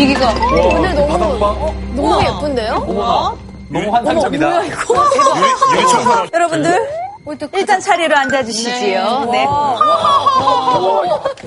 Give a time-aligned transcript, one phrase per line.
[0.00, 0.30] 분위기가.
[0.30, 2.72] 오늘 너무, 너무 예쁜데요?
[2.88, 3.36] 어머나.
[3.68, 4.66] 너무 환상적이다.
[4.66, 6.88] 유리청소 여러분들
[7.52, 9.28] 일단 자리로 앉아주시지요.
[9.30, 9.46] 네.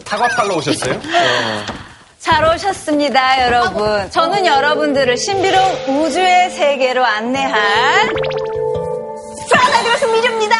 [0.06, 1.02] 사과 팔러 오셨어요?
[2.20, 4.10] 잘 오셨습니다, 여러분.
[4.12, 8.14] 저는 여러분들을 신비로운 우주의 세계로 안내할
[9.50, 10.56] 프라다그라스 미주입니다.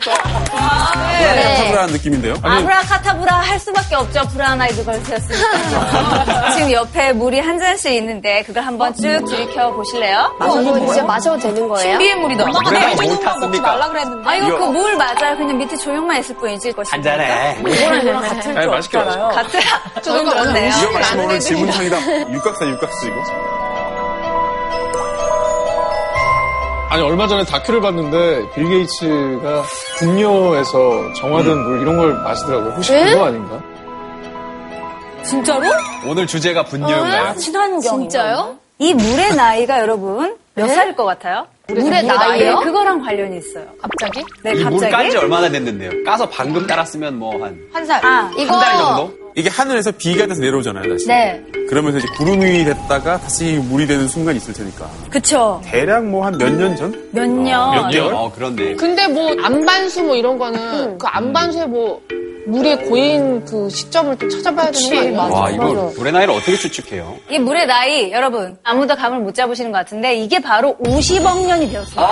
[0.00, 2.34] 카타브라는 느낌인데요.
[2.42, 4.22] 아브라카타브라 할 수밖에 없죠.
[4.32, 6.50] 브라운아이드걸스였으니까.
[6.56, 10.36] 지금 옆에 물이 한 잔씩 있는데 그걸 한번 쭉 들이켜 보실래요?
[10.40, 11.90] 어, 이거 진짜 마셔도 되는 거예요?
[11.92, 12.44] 신비의 물이다.
[12.44, 13.80] 그래, 뭐 탔습니까?
[14.24, 15.36] 아 이거 그 물 맞아요.
[15.36, 16.72] 그냥 밑에 조형만 있을 뿐이지.
[16.90, 17.58] 한잔해.
[17.66, 19.28] 이거랑 같은 아니, 맛있게 마셔.
[19.28, 19.60] 같은
[20.02, 20.72] 저도 그렇네요.
[20.80, 22.30] 이거 마시면 오늘 질문창이다.
[22.32, 23.59] 육각사 육각수 이거.
[26.90, 29.62] 아니 얼마 전에 다큐를 봤는데 빌 게이츠가
[29.98, 32.72] 분뇨에서 정화된 물 이런 걸 마시더라고요.
[32.72, 33.62] 혹시 그거 아닌가?
[35.24, 35.66] 진짜로?
[36.04, 37.36] 오늘 주제가 분녀인가요?
[37.36, 37.80] 친환경.
[37.80, 38.56] 진짜요?
[38.78, 41.46] 이 물의 나이가 여러분 몇 살일 것 같아요?
[41.68, 42.56] 물의 네, 나이요?
[42.60, 43.64] 그거랑 관련이 있어요.
[43.80, 44.24] 갑자기?
[44.42, 44.90] 네, 이물 갑자기.
[44.92, 46.02] 깐지 얼마나 됐는데요?
[46.04, 48.04] 까서 방금 깔았으면 뭐한한한 살.
[48.04, 48.58] 아, 이거.
[48.58, 49.12] 달 정도?
[49.36, 51.06] 이게 하늘에서 비가 돼서 내려오잖아요, 다시.
[51.06, 51.40] 네.
[51.68, 54.88] 그러면서 이제 구름 이 됐다가 다시 물이 되는 순간이 있을 테니까.
[55.10, 55.60] 그쵸.
[55.64, 57.08] 대략 뭐 한 몇 년 전?
[57.12, 57.74] 몇 년.
[57.74, 58.12] 몇 개월?
[58.14, 58.74] 어, 그런데.
[58.74, 62.00] 근데 뭐 안반수 뭐 이런 거는 그 안반수에 뭐
[62.46, 65.32] 물이 고인 그 시점을 또 찾아봐야 되는 거 아니에요?
[65.32, 67.16] 와, 이거 물의 나이를 어떻게 추측해요?
[67.30, 72.08] 이 물의 나이, 여러분, 아무도 감을 못 잡으시는 것 같은데, 이게 바로 50억 년이 되었어요.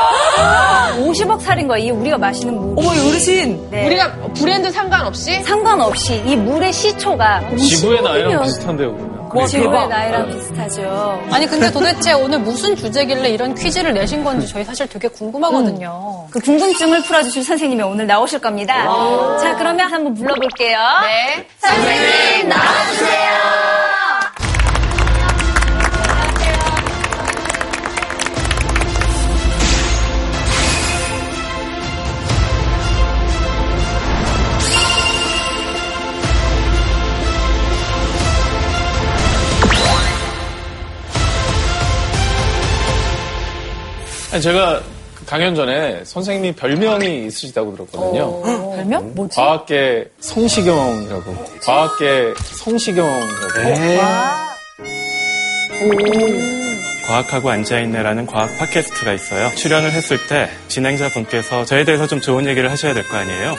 [0.98, 2.78] 50억 살인 거예요, 이 우리가 마시는 물.
[2.78, 3.68] 어머, 어르신.
[3.70, 3.86] 네.
[3.86, 9.46] 우리가 브랜드 상관없이 상관없이 이 물의 시초 가 지구의 50억 나이랑 비슷한데요, 그러면.
[9.46, 11.22] 지구의 나이랑 비슷하죠.
[11.30, 16.28] 아니 근데 도대체 오늘 무슨 주제길래 이런 퀴즈를 내신 건지 저희 사실 되게 궁금하거든요.
[16.30, 18.84] 그 궁금증을 풀어주실 선생님이 오늘 나오실 겁니다.
[19.40, 20.78] 자, 그러면 한번 불러볼게요.
[21.02, 21.46] 네.
[21.58, 23.57] 선생님, 나와주세요.
[44.38, 44.80] 아니, 제가
[45.16, 48.40] 그 강연 전에 선생님이 별명이 있으시다고 들었거든요.
[48.76, 49.12] 별명?
[49.16, 49.34] 뭐지?
[49.34, 51.34] 과학계 성시경이라고.
[51.64, 53.98] 과학계 성시경이라고.
[57.08, 59.50] 과학하고 앉아있네라는 과학 팟캐스트가 있어요.
[59.56, 63.56] 출연을 했을 때 진행자분께서 저에 대해서 좀 좋은 얘기를 하셔야 될 거 아니에요.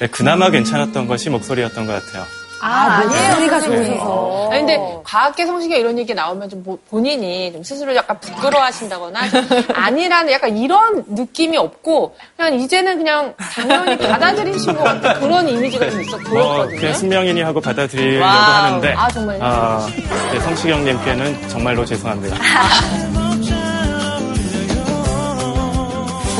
[0.00, 2.26] 네, 그나마 괜찮았던 것이 목소리였던 것 같아요.
[2.60, 3.32] 아, 아니에요.
[3.32, 4.48] 소리가 좋으셔서.
[4.50, 9.46] 아니, 근데 과학계 성시경 이런 얘기 나오면 좀 뭐- 본인이 좀 스스로 약간 부끄러워하신다거나 좀
[9.74, 16.00] 아니라는 약간 이런 느낌이 없고 그냥 이제는 그냥 당연히 받아들이신 것 같은 그런 이미지가 좀
[16.02, 16.78] 있어 뭐 보였거든요.
[16.80, 18.64] 그냥 숙명이니 하고 받아들이려고 와우.
[18.64, 19.38] 하는데 아, 정말요?
[19.42, 19.86] 아,
[20.32, 22.36] 네, 성시경님께는 정말로 죄송합니다.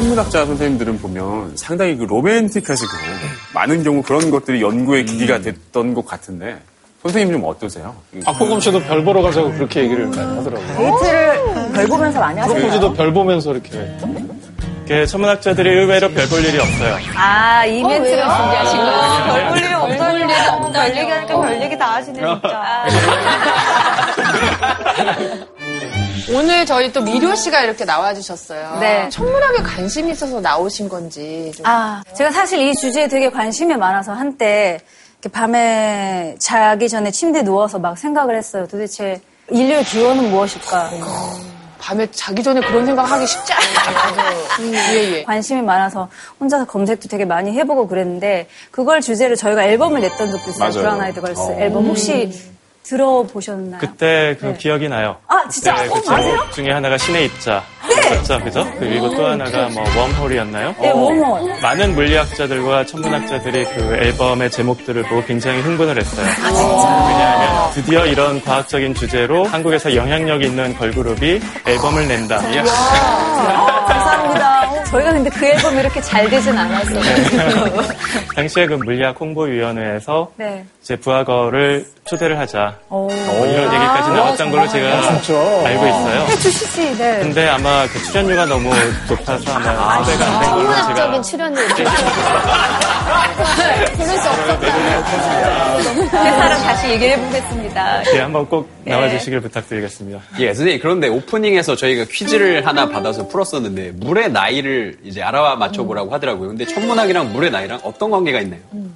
[0.05, 2.91] 천문학자 선생님들은 보면 상당히 그 로맨틱하시고
[3.53, 6.59] 많은 경우 그런 것들이 연구의 계기가 됐던 것 같은데
[7.03, 7.94] 선생님 좀 어떠세요?
[8.25, 10.77] 박보검 씨도 별 보러 가자고 그렇게 얘기를 많이 하더라고요.
[10.77, 12.55] 데이트를 별 보면서 많이 하세요.
[12.56, 13.71] 프로포즈도 별 보면서 이렇게.
[14.88, 16.97] 그 천문학자들이 의외로 별 볼 일이 없어요.
[17.15, 18.27] 아, 이 멘트를 왜요?
[18.37, 18.84] 준비하신 거.
[19.55, 20.72] 왜냐면- 별볼 일이 없다니.
[20.72, 22.84] 별 얘기하니까 별 얘기 다 하시네, 진짜.
[26.32, 28.78] 오늘 저희 또 미료 씨가 이렇게 나와주셨어요.
[28.80, 29.08] 네.
[29.08, 31.50] 천문학에 관심이 있어서 나오신 건지.
[31.56, 31.66] 좀.
[31.66, 34.78] 아, 제가 사실 이 주제에 되게 관심이 많아서 한때
[35.20, 38.66] 이렇게 밤에 자기 전에 침대에 누워서 막 생각을 했어요.
[38.69, 39.20] 도대체
[39.50, 40.90] 인류의 기원은 무엇일까?
[41.80, 44.38] 밤에 자기 전에 그런 생각하기 쉽지 않아요.
[44.60, 45.22] 음, 예, 예.
[45.24, 46.08] 관심이 많아서
[46.38, 50.58] 혼자서 검색도 되게 많이 해보고 그랬는데 그걸 주제로 저희가 앨범을 냈던 적도 있어요.
[50.69, 50.72] 맞아요.
[50.74, 52.30] 브라운 아이드 걸스 앨범 혹시
[52.90, 53.78] 들어보셨나요?
[53.80, 54.54] 그때 그 네.
[54.58, 55.16] 기억이 나요.
[55.28, 55.74] 아, 진짜?
[55.76, 56.46] 그때 어, 그 아세요?
[56.52, 57.62] 중에 하나가 신의 입자.
[58.16, 58.66] 였죠, 그죠?
[58.78, 60.74] 그리고 또 하나가 뭐 웜홀이었나요?
[60.80, 61.38] 네, 워머.
[61.62, 66.26] 많은 물리학자들과 천문학자들이 그 앨범의 제목들을 보고 굉장히 흥분을 했어요.
[66.42, 72.38] 아, 왜냐하면 드디어 이런 과학적인 주제로 한국에서 영향력 있는 걸그룹이 앨범을 낸다.
[73.86, 74.84] 감사합니다.
[74.84, 77.00] 저희가 근데 그 앨범이 이렇게 잘 되진 않았어요.
[78.34, 80.64] 당시에 그 물리학 홍보위원회에서 네.
[80.82, 82.79] 이제 부하거를 초대를 하자.
[82.88, 83.06] 오.
[83.09, 84.99] 뭐 이런 얘기까지 나왔던 걸로 제가
[85.67, 86.21] 알고 있어요.
[86.29, 87.19] 해주시지, 네.
[87.21, 88.71] 근데 아마 그 출연료가 너무
[89.09, 91.55] 높아서 아마 섭외가 안 된 걸로 천문학적인 제가 출연료.
[93.97, 94.67] 부를 수 없었다.
[96.25, 98.15] 회사랑 다시 얘기를 해보겠습니다.
[98.15, 100.21] 예, 한번 꼭 나와주시길 부탁드리겠습니다.
[100.41, 106.49] 예, 선생님, 그런데 오프닝에서 저희가 퀴즈를 하나 받아서 풀었었는데, 물의 나이를 이제 알아와 맞춰보라고 하더라고요.
[106.49, 108.61] 근데 천문학이랑 물의 나이랑 어떤 관계가 있나요?
[108.73, 108.88] 이제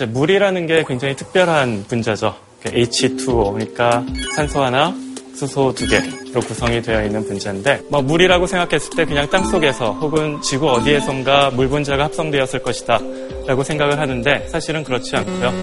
[0.00, 2.34] 물이라는 게 굉장히 특별한 분자죠.
[2.64, 4.04] H2O, 그러니까
[4.36, 4.94] 산소 하나,
[5.42, 10.40] 수소 두 개로 구성이 되어 있는 분자인데, 뭐 물이라고 생각했을 때 그냥 땅 속에서 혹은
[10.40, 13.00] 지구 어디에선가 물 분자가 합성되었을 것이다.
[13.44, 15.62] 라고 생각을 하는데 사실은 그렇지 않고요.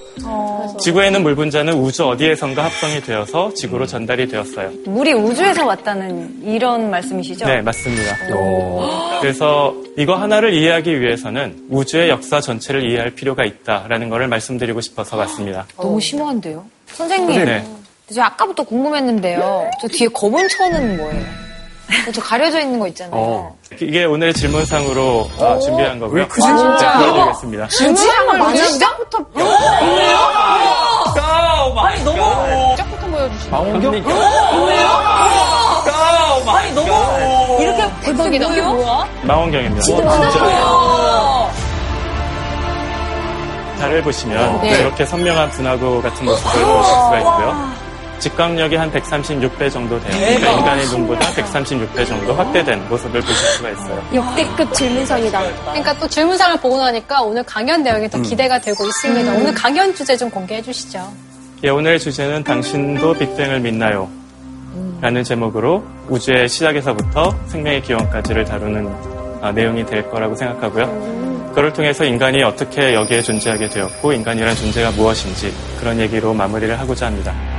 [0.81, 4.71] 지구에는 물 분자는 우주 어디에선가 합성이 되어서 지구로 전달이 되었어요.
[4.85, 7.45] 물이 우주에서 왔다는 이런 말씀이시죠?
[7.45, 8.17] 네, 맞습니다.
[9.21, 15.65] 그래서 이거 하나를 이해하기 위해서는 우주의 역사 전체를 이해할 필요가 있다라는 것을 말씀드리고 싶어서 왔습니다.
[15.77, 16.65] 너무 심오한데요?
[16.87, 17.65] 선생님, 네.
[18.13, 19.69] 저 아까부터 궁금했는데요.
[19.81, 21.25] 저 뒤에 검은 천은 뭐예요?
[22.13, 23.13] 저 가려져 있는 거 있잖아요.
[23.15, 23.55] 어.
[23.79, 26.21] 이게 오늘의 질문상으로 아, 준비한 거고요.
[26.21, 26.97] 왜 크지, 진짜?
[26.99, 27.67] 네, 보여드리겠습니다.
[27.67, 29.17] 진지함을 그냥 시작부터
[31.81, 32.71] 아니, 너무.
[32.71, 33.93] 시작부터 보여주시면 망원경?
[36.47, 37.61] 아니, 너무.
[37.61, 38.47] 이렇게 대박이다.
[38.51, 39.07] 이게 뭐야?
[39.23, 39.85] 망원경입니다.
[43.79, 44.81] 달을 보시면 네.
[44.81, 47.78] 이렇게 선명한 분화구 같은 모습을 보실 수가 있고요.
[48.19, 50.11] 직광력이 한 136배 정도 돼요.
[50.11, 54.03] 그러니까 인간의 눈보다 136배 정도 확대된 모습을 보실 수가 있어요.
[54.13, 55.41] 역대급 질문상이다.
[55.65, 58.23] 그러니까 또 질문상을 보고 나니까 오늘 강연 내용이 더 음.
[58.23, 59.33] 기대가 되고 있습니다.
[59.33, 61.11] 오늘 강연 주제 좀 공개해 주시죠.
[61.63, 64.09] 예, 오늘의 주제는 당신도 빅뱅을 믿나요?
[65.01, 68.93] 라는 제목으로 우주의 시작에서부터 생명의 기원까지를 다루는
[69.41, 71.49] 아, 내용이 될 거라고 생각하고요.
[71.49, 77.58] 그걸 통해서 인간이 어떻게 여기에 존재하게 되었고 인간이란 존재가 무엇인지 그런 얘기로 마무리를 하고자 합니다.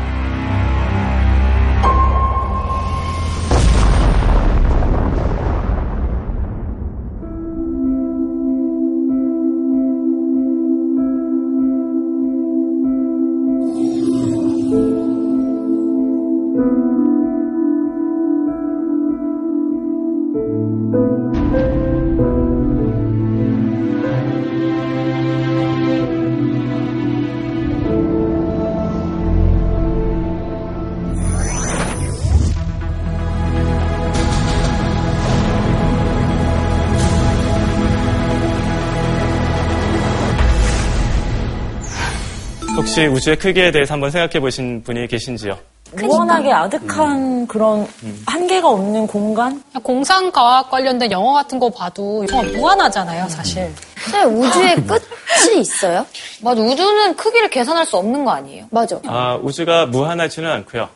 [43.00, 45.56] 혹시 우주의 크기에 대해서 한번 생각해 보신 분이 계신지요?
[45.97, 47.87] 무한하게 아득한 그런
[48.26, 49.62] 한계가 없는 공간?
[49.82, 53.73] 공상과학 관련된 영화 같은 거 봐도 정말 무한하잖아요, 사실.
[54.12, 56.06] 네, 우주의 끝이 있어요?
[56.43, 58.67] 맞아, 우주는 크기를 계산할 수 없는 거 아니에요?
[58.70, 58.99] 맞아.
[59.06, 60.88] 아, 우주가 무한하지는 않고요.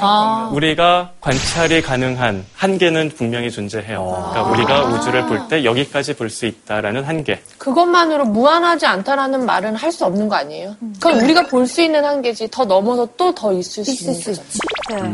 [0.00, 4.30] 아, 우리가 관찰이 가능한 한계는 분명히 존재해요.
[4.32, 7.42] 그러니까 우리가 우주를 볼 때 여기까지 볼 수 있다라는 한계.
[7.58, 10.76] 그것만으로 무한하지 않다라는 말은 할 수 없는 거 아니에요?
[11.00, 14.42] 그럼 우리가 볼 수 있는 한계지 더 넘어서 또 더 있을 수 있는 거죠.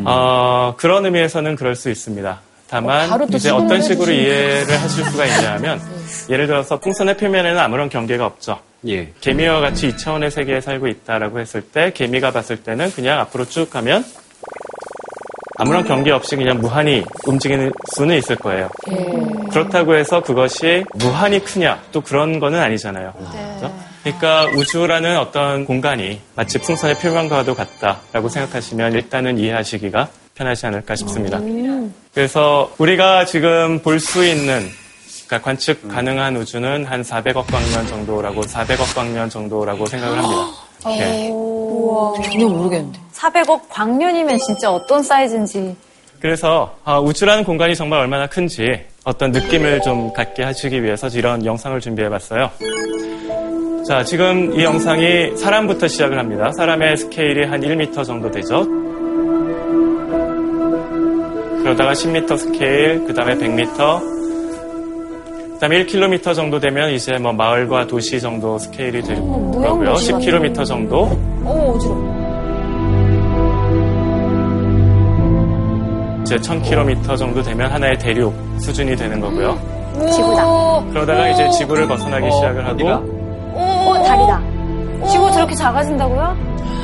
[0.05, 2.41] 어, 그런 의미에서는 그럴 수 있습니다.
[2.69, 4.11] 다만 어, 이제 어떤 식으로.
[4.13, 5.81] 이해를 하실 수가 있냐면
[6.29, 8.59] 예를 들어서 풍선의 표면에는 아무런 경계가 없죠.
[8.89, 9.13] 예.
[9.21, 14.05] 개미와 같이 2차원의 세계에 살고 있다라고 했을 때 개미가 봤을 때는 그냥 앞으로 쭉 가면
[15.59, 18.69] 아무런 경계 없이 그냥 무한히 움직이는 수는 있을 거예요.
[19.51, 23.13] 그렇다고 해서 그것이 무한히 크냐 또 그런 거는 아니잖아요.
[23.13, 23.75] 그죠?
[24.03, 31.41] 그러니까 우주라는 어떤 공간이 마치 풍선의 표면과도 같다라고 생각하시면 일단은 이해하시기가 편하지 않을까 싶습니다.
[32.15, 34.69] 그래서 우리가 지금 볼 수 있는
[35.27, 40.47] 그러니까 관측 가능한 우주는 한 400억 광년 정도라고 400억 광년 정도라고 생각을 합니다.
[40.87, 41.29] 네.
[42.31, 42.99] 전혀 모르겠는데.
[43.13, 45.75] 400억 광년이면 진짜 어떤 사이즈인지.
[46.21, 51.79] 그래서 아, 우주라는 공간이 정말 얼마나 큰지 어떤 느낌을 좀 갖게 하시기 위해서 이런 영상을
[51.81, 52.51] 준비해봤어요.
[53.89, 56.51] 자, 지금 이 영상이 사람부터 시작을 합니다.
[56.57, 58.65] 사람의 스케일이 한 1m 정도 되죠.
[61.67, 68.21] 그러다가 10m 스케일, 그 다음에 100m, 그 다음에 1km 정도 되면 이제 뭐 마을과 도시
[68.21, 69.95] 정도 스케일이 될 거고요.
[69.95, 71.11] 10km 정도.
[71.45, 72.17] 어머, 어지러워.
[76.23, 79.59] 이제 1000km 정도 되면 하나의 대륙 수준이 되는 거고요.
[80.13, 80.85] 지구다.
[80.91, 82.65] 그러다가 이제 지구를 벗어나기 시작을?
[82.65, 82.89] 하고
[83.55, 84.41] 어, 다리다.
[85.11, 86.37] 지구 저렇게 작아진다고요?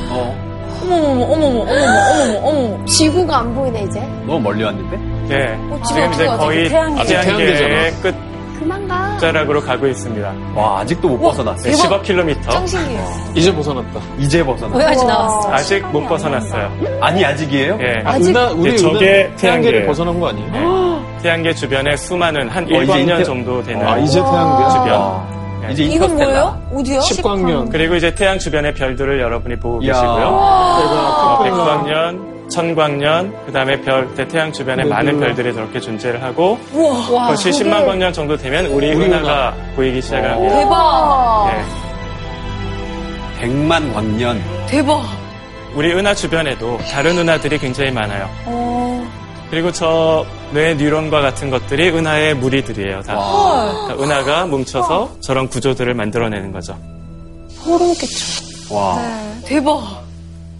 [0.09, 0.52] 어,
[0.83, 2.85] 어머머머, 어머머, 어머머, 어머머, 어머머.
[2.85, 3.99] 지구가 안 보이네, 이제.
[4.25, 4.97] 너무 멀리 왔는데?
[5.27, 6.25] 네, 지금 지금 이제?
[6.27, 7.01] 거의 태양계.
[7.01, 8.23] 아직 태양계의 태양계잖아.
[8.59, 9.11] 그만 가.
[9.13, 10.33] 끝자락으로 가고 있습니다.
[10.55, 11.71] 와, 아직도 못 벗어났어요.
[11.73, 12.51] 네, 10억 킬로미터.
[12.51, 13.07] 짱 신기해요.
[13.35, 13.99] 이제 벗어났다.
[14.19, 14.77] 이제 벗어났어요.
[14.85, 15.51] 오야지 나왔어.
[15.51, 16.71] 아직 못 벗어났어요.
[17.01, 17.77] 아니, 아직이에요?
[17.81, 18.01] 예.
[18.05, 19.87] 아, 은하, 우리 네, 저게 은하 태양계를 태양계예요.
[19.87, 21.03] 벗어난 거 아니에요?
[21.21, 24.69] 태양계 주변에 수많은 한 어, 이제 1광년 태- 정도 되는 아, 이제 태양계?
[24.69, 24.93] 주변.
[24.93, 25.27] 아,
[25.71, 26.25] 이제 이건 인터스텔라.
[26.25, 26.61] 뭐예요?
[26.79, 27.01] 어디요?
[27.01, 27.69] 십광년.
[27.69, 29.79] 그리고 이제 태양 주변의 별들을 여러분이 보고.
[29.79, 30.01] 계시고요.
[30.33, 31.37] 와.
[31.39, 37.85] 어, 백광년, 천광년, 그 다음에 별, 태양 주변에 많은 별들이 저렇게 존재를 하고, 그것이 10만
[37.85, 40.55] 광년 정도 되면 우리 은하가 보이기 시작을 합니다.
[40.55, 41.51] 대박.
[43.41, 43.47] 예.
[43.47, 44.41] 100만 광년.
[44.67, 45.01] 대박.
[45.75, 48.29] 우리 은하 주변에도 다른 은하들이 굉장히 많아요.
[49.49, 53.01] 그리고 저 뇌 뉴런과 같은 것들이 은하의 무리들이에요.
[53.01, 53.15] 다.
[53.87, 56.77] 그러니까 은하가 뭉쳐서 저런 구조들을 만들어내는 거죠.
[58.69, 59.01] 와.
[59.45, 60.03] 대박.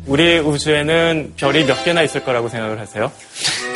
[0.06, 3.12] 우리 우주에는 별이 몇 개나 있을 거라고 생각을 하세요?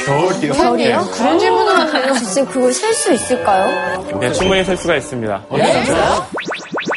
[0.05, 0.53] 별이요?
[0.53, 1.07] 별이요?
[1.13, 2.13] 그런 질문을 하네요.
[2.33, 4.03] 지금 그걸 셀 수 있을까요?
[4.19, 5.45] 네, 충분히 셀 수가 있습니다.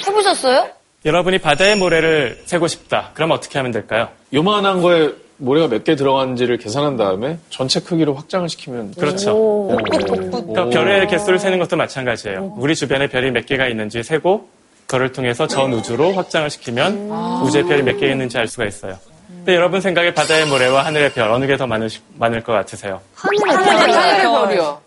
[0.06, 0.68] 해보셨어요?
[1.04, 3.10] 여러분이 바다의 모래를 세고 싶다.
[3.14, 4.08] 그럼 어떻게 하면 될까요?
[4.34, 5.10] 요만한 거에
[5.40, 9.68] 모래가 몇 개 들어가는지를 계산한 다음에 전체 크기로 확장을 시키면 그렇죠.
[9.90, 12.54] 그러니까 별의 개수를 세는 것도 마찬가지예요.
[12.56, 14.49] 우리 주변에 별이 몇 개가 있는지 세고
[14.87, 17.11] 그를 통해서 전 우주로 확장을 시키면
[17.44, 18.99] 우주에 별이 몇 개 있는지 알 수가 있어요.
[19.28, 23.00] 근데 여러분 생각에 바다의 모래와 하늘의 별 어느 게 더 많을, 많을 것 같으세요?
[23.14, 24.80] 하늘의 별이요.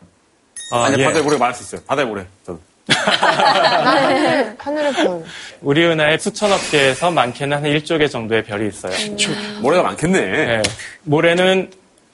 [0.72, 1.06] 아, 아니, 예.
[1.06, 1.82] 바다에 모래 많을 수 있어요.
[1.88, 2.26] 바다에 모래.
[2.46, 2.60] 저도.
[2.88, 5.24] 하늘, 하늘의 별.
[5.62, 8.94] 우리 은하에 수천억 개에서 많게는 한 1조 개 정도의 별이 있어요.
[9.62, 10.22] 모래가 많겠네.
[10.22, 10.62] 네.
[11.04, 11.72] 모래는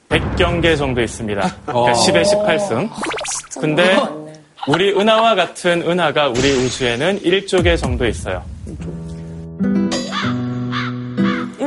[0.09, 1.55] 100경 개 정도 있습니다.
[1.65, 2.89] 그러니까 10의 18승.
[3.59, 3.97] 근데
[4.67, 8.43] 우리 은하와 같은 은하가 우리 우주에는 1조 개 정도 있어요.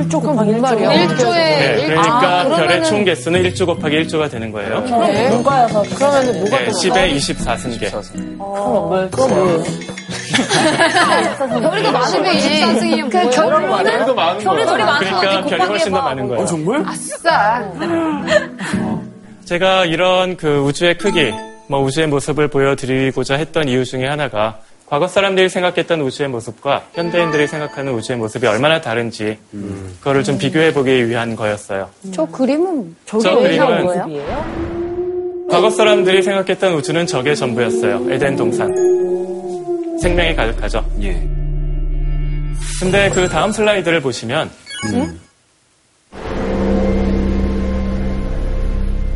[0.08, 0.60] 1조 곱하기 1조.
[0.60, 0.88] 말이야?
[0.90, 4.80] 1조에 네, 그러니까 아, 별의 그러면은 총 개수는 1조 곱하기 1조가 되는 거예요.
[4.80, 7.90] 누가여서 그러면 뭐가 네, 10의 24승계.
[11.60, 13.30] 별이 더 많은데 24승이면 그 뭐예요?
[13.30, 14.54] 결론은 별도 많은 거야.
[14.66, 16.46] 별이 많은 그러니까 거지 별이 훨씬 더 많은 거예요.
[16.46, 16.84] 정말?
[16.86, 17.62] 아싸.
[19.44, 21.32] 제가 이런 그 우주의 크기,
[21.66, 24.58] 뭐 우주의 모습을 보여드리고자 했던 이유 중에 하나가
[24.92, 29.38] 과거 사람들이 생각했던 우주의 모습과 현대인들이 생각하는 우주의 모습이 얼마나 다른지
[30.00, 31.88] 그거를 좀 비교해 보기 위한 거였어요.
[32.12, 33.86] 저 그림은 저 그림은
[35.48, 38.06] 과거 사람들이 생각했던 우주는 적의 전부였어요.
[38.10, 38.70] 에덴 동산.
[39.98, 40.84] 생명이 가득하죠.
[41.00, 41.26] 예.
[42.78, 44.50] 근데 그 다음 슬라이드를 보시면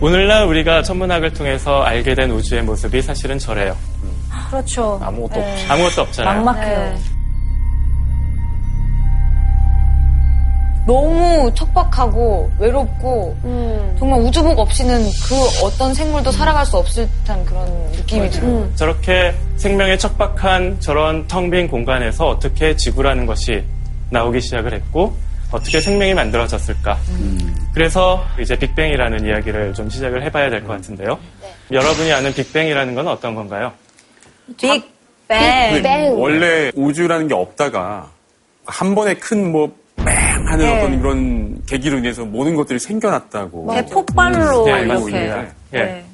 [0.00, 3.76] 오늘날 우리가 천문학을 통해서 알게 된 우주의 모습이 사실은 저래요.
[4.50, 4.98] 그렇죠.
[5.02, 5.66] 아무것도 없지.
[5.68, 6.44] 아무것도 없잖아요.
[6.44, 7.16] 막막해요.
[10.86, 13.96] 너무 척박하고 외롭고 음.
[13.98, 18.70] 정말 우주복 없이는 그 어떤 생물도 살아갈 수 없을 듯한 그런 느낌이 들어요.
[18.76, 23.64] 저렇게 생명의 척박한 저런 텅 빈 공간에서 어떻게 지구라는 것이
[24.10, 25.16] 나오기 시작을 했고
[25.50, 26.96] 어떻게 생명이 만들어졌을까.
[27.74, 31.18] 그래서 이제 빅뱅이라는 이야기를 좀 시작을 해봐야 될 것 같은데요.
[31.72, 33.72] 여러분이 아는 빅뱅이라는 건 어떤 건가요?
[34.46, 34.82] 빅뱅.
[35.28, 36.20] 근데 뱅.
[36.20, 38.10] 원래 우주라는 게 없다가
[38.64, 40.06] 한 번에 큰 뭐, 뺑!
[40.48, 40.78] 하는 네.
[40.78, 43.72] 어떤 이런 계기로 인해서 모든 것들이 생겨났다고.
[43.74, 44.86] 대폭발로 네, 이렇게.
[44.86, 45.42] 맞습니다.
[45.74, 45.78] 예.
[45.78, 46.04] 네.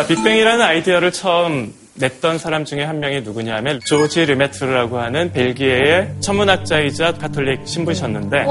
[0.00, 7.12] 자, 빅뱅이라는 아이디어를 처음 냈던 사람 중에 한 명이 누구냐면 조지 르메트르라고 하는 벨기에의 천문학자이자
[7.18, 8.46] 가톨릭 신부셨는데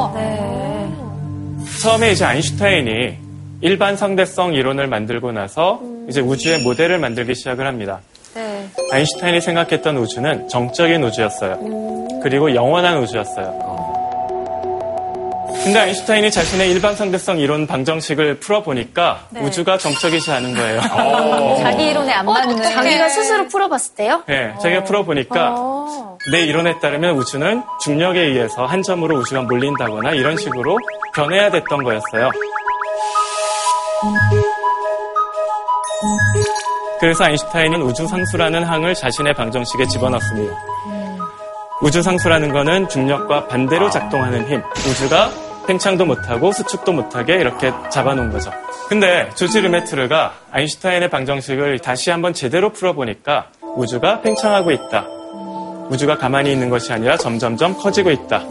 [1.82, 3.18] 처음에 이제 아인슈타인이
[3.62, 8.01] 일반 상대성 이론을 만들고 나서 이제 우주의 모델을 만들기 시작을 합니다.
[8.91, 12.20] 아인슈타인이 생각했던 우주는 정적인 우주였어요.
[12.22, 13.88] 그리고 영원한 우주였어요.
[15.63, 20.82] 근데 아인슈타인이 자신의 일반 상대성 이론 방정식을 풀어보니까 우주가 정적이지 않은 거예요.
[21.62, 22.62] 자기 이론에 안 맞는.
[22.63, 24.24] 자기가 스스로 풀어봤을 때요?
[24.28, 25.56] 네, 자기가 풀어보니까
[26.32, 30.78] 내 이론에 따르면 우주는 중력에 의해서 한 점으로 우주가 몰린다거나 이런 식으로
[31.13, 32.32] 변해야 됐던 거였어요.
[37.00, 40.54] 그래서 아인슈타인은 우주상수라는 항을 자신의 방정식에 집어넣습니다.
[41.82, 44.62] 우주상수라는 거는 중력과 반대로 작동하는 힘.
[44.89, 45.30] 우주가
[45.69, 48.51] 팽창도 못하고 수축도 못하게 이렇게 잡아놓은 거죠.
[48.88, 55.05] 근데 조지 르메트르가 아인슈타인의 방정식을 다시 한번 제대로 풀어보니까 우주가 팽창하고 있다.
[55.91, 58.43] 우주가 가만히 있는 것이 아니라 점점점 커지고 있다.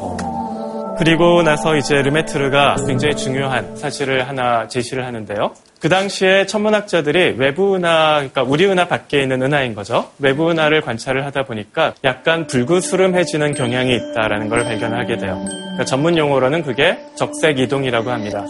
[0.97, 5.53] 그리고 나서 이제 르메트르가 굉장히 중요한 사실을 하나 제시를 하는데요.
[5.81, 10.11] 그 당시에 천문학자들이 외부 은하, 그러니까 우리 은하 밖에 있는 은하인 거죠.
[10.19, 15.41] 외부 은하를 관찰을 하다 보니까 약간 불구스름해지는 경향이 있다라는 걸 발견하게 돼요.
[15.47, 18.45] 그러니까 전문 용어로는 그게 적색 이동이라고 합니다.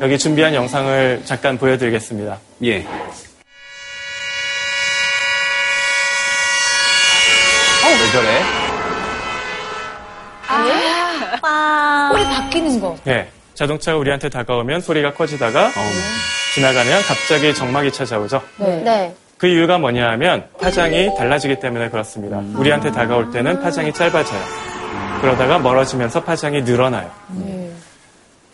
[0.00, 2.38] 여기 준비한 영상을 잠깐 보여드리겠습니다.
[2.64, 2.84] 예.
[7.98, 8.42] 왜 저래?
[12.12, 12.96] 소리 바뀌는 거.
[13.06, 13.35] 예.
[13.56, 15.70] 자동차가 우리한테 다가오면 소리가 커지다가
[16.54, 18.42] 지나가면 갑자기 정막이 찾아오죠.
[18.58, 19.14] 네.
[19.38, 22.42] 그 이유가 뭐냐 하면 파장이 달라지기 때문에 그렇습니다.
[22.54, 24.40] 우리한테 다가올 때는 파장이 짧아져요.
[25.20, 27.10] 그러다가 멀어지면서 파장이 늘어나요.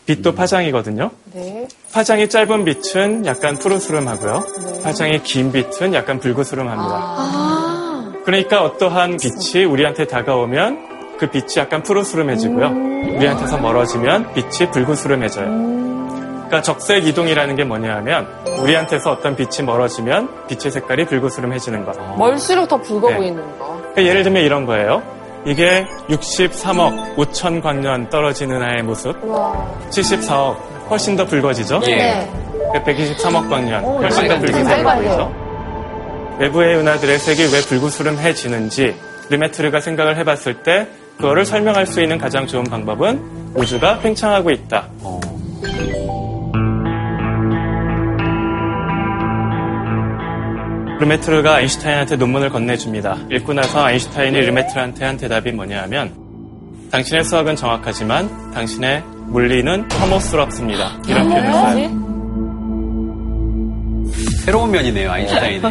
[0.06, 1.11] 빛도 파장이거든요.
[1.32, 1.68] 네.
[1.92, 4.82] 파장이 짧은 빛은 약간 푸르스름하고요.
[4.82, 8.23] 파장이 긴 빛은 약간 붉으스름합니다.
[8.25, 10.91] 그러니까 어떠한 빛이 우리한테 다가오면
[11.23, 13.14] 그 빛이 약간 푸르스름해지고요.
[13.17, 15.47] 우리한테서 멀어지면 빛이 붉으스름해져요.
[15.47, 18.26] 그러니까 적색 이동이라는 게 뭐냐 하면
[18.59, 21.93] 우리한테서 어떤 빛이 멀어지면 빛의 색깔이 붉으스름해지는 거.
[22.19, 23.17] 멀수록 더 붉어 네.
[23.19, 23.76] 보이는 거.
[23.76, 25.00] 그러니까 예를 들면 이런 거예요.
[25.47, 29.14] 이게 63억 5천 광년 떨어지는 아의 모습.
[29.91, 30.57] 74억
[30.91, 31.79] 훨씬 더 붉어지죠.
[31.83, 32.29] 네.
[32.85, 35.33] 123억 광년 훨씬 더 붉은색이 보이죠.
[36.41, 38.97] 외부의 은하들의 색이 왜 붉으스름해지는지
[39.31, 40.88] 르메트르가 생각을 해봤을 때
[41.23, 44.88] 그거를 설명할 수 있는 가장 좋은 방법은 우주가 팽창하고 있다.
[50.99, 53.19] 르메트르가 아인슈타인한테 논문을 건네줍니다.
[53.31, 56.12] 읽고 나서 아인슈타인이 르메트르한테 한 대답이 뭐냐 하면
[56.91, 60.99] 당신의 수학은 정확하지만 당신의 물리는 혐오스럽습니다.
[61.07, 61.88] 이런 표현을 써요.
[64.45, 65.62] 새로운 면이네요, 아인슈타인의.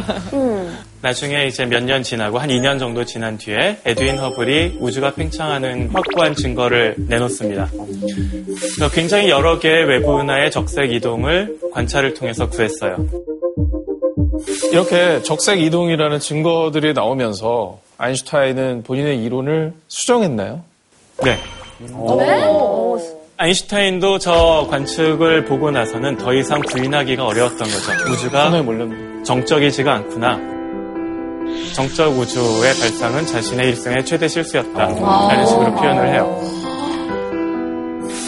[1.01, 6.36] 나중에 이제 몇 년 지나고 한 2년 정도 지난 뒤에 에드윈 허블이 우주가 팽창하는 확고한
[6.36, 7.70] 증거를 내놓습니다.
[7.72, 12.98] 그래서 굉장히 여러 개의 외부 은하의 적색 이동을 관찰을 통해서 구했어요.
[14.72, 20.62] 이렇게 적색 이동이라는 증거들이 나오면서 아인슈타인은 본인의 이론을 수정했나요?
[21.24, 21.38] 네.
[23.38, 28.12] 아인슈타인도 저 관측을 보고 나서는 더 이상 부인하기가 어려웠던 거죠.
[28.12, 28.51] 우주가.
[29.24, 30.61] 정적이지가 않구나.
[31.74, 36.41] 정적 우주의 발상은 자신의 일생의 최대 실수였다라는 식으로 표현을 해요.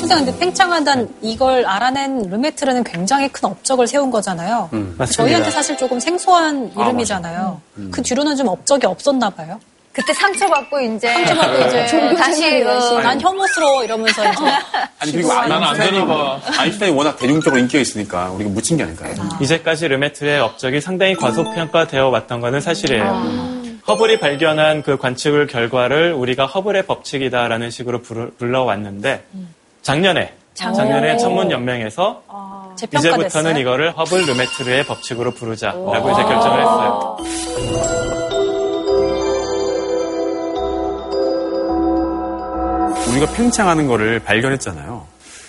[0.07, 4.69] 근데 팽창하단 이걸 알아낸 르메트르는 굉장히 큰 업적을 세운 거잖아요.
[4.71, 5.05] 맞습니다.
[5.07, 7.59] 저희한테 사실 조금 생소한 이름이잖아요.
[7.91, 9.59] 그 뒤로는 좀 업적이 없었나 봐요.
[9.93, 14.43] 그때 상처받고 이제 상처받고 이제 다시 어, 난 혐오스러워 이러면서 이제
[14.99, 16.39] 아니 그리고 난안 아인슈타인이 되나 봐.
[16.57, 19.13] 아인슈타인이 워낙 대중적으로 인기가 있으니까 우리가 묻힌 게 아닐까요?
[19.39, 23.63] 이제까지 르메트르의 업적이 상당히 과소평가되어 왔던 것은 사실이에요.
[23.87, 29.23] 허블이 발견한 그 관측 결과를 우리가 허블의 법칙이다라는 식으로 부르- 불러 왔는데
[29.83, 32.23] 작년에 작년에 천문 연맹에서
[32.77, 32.99] 재평가됐어요.
[33.25, 38.22] 이제부터는 이거를 허블 르메트르의 법칙으로 부르자라고 이제 결정을 했어요.
[43.13, 45.05] 우리가 팽창하는 거를 발견했잖아요.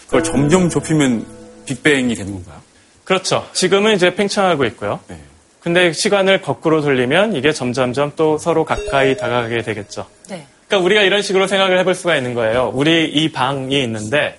[0.06, 1.26] 그걸 점점 좁히면
[1.66, 2.60] 빅뱅이 되는 건가요?
[3.04, 3.46] 그렇죠.
[3.52, 5.00] 지금은 이제 팽창하고 있고요.
[5.08, 5.18] 네.
[5.60, 10.06] 근데 시간을 거꾸로 돌리면 이게 점점점 또 서로 가까이 다가가게 되겠죠.
[10.28, 10.46] 네.
[10.68, 12.70] 그러니까 우리가 이런 식으로 생각을 해볼 수가 있는 거예요.
[12.74, 14.38] 우리 이 방이 있는데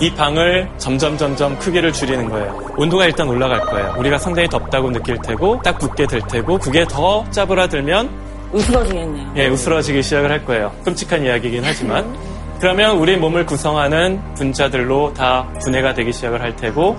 [0.00, 2.74] 이 방을 점점 점점 크기를 줄이는 거예요.
[2.76, 3.94] 온도가 일단 올라갈 거예요.
[3.98, 9.32] 우리가 상당히 덥다고 느낄 테고 딱 붙게 될 테고 그게 더 짜부라들면 으스러지겠네요.
[9.36, 10.72] 예, 으스러지기 시작을 할 거예요.
[10.84, 12.16] 끔찍한 이야기이긴 하지만
[12.60, 16.96] 그러면 우리 몸을 구성하는 분자들로 다 분해가 되기 시작을 할 테고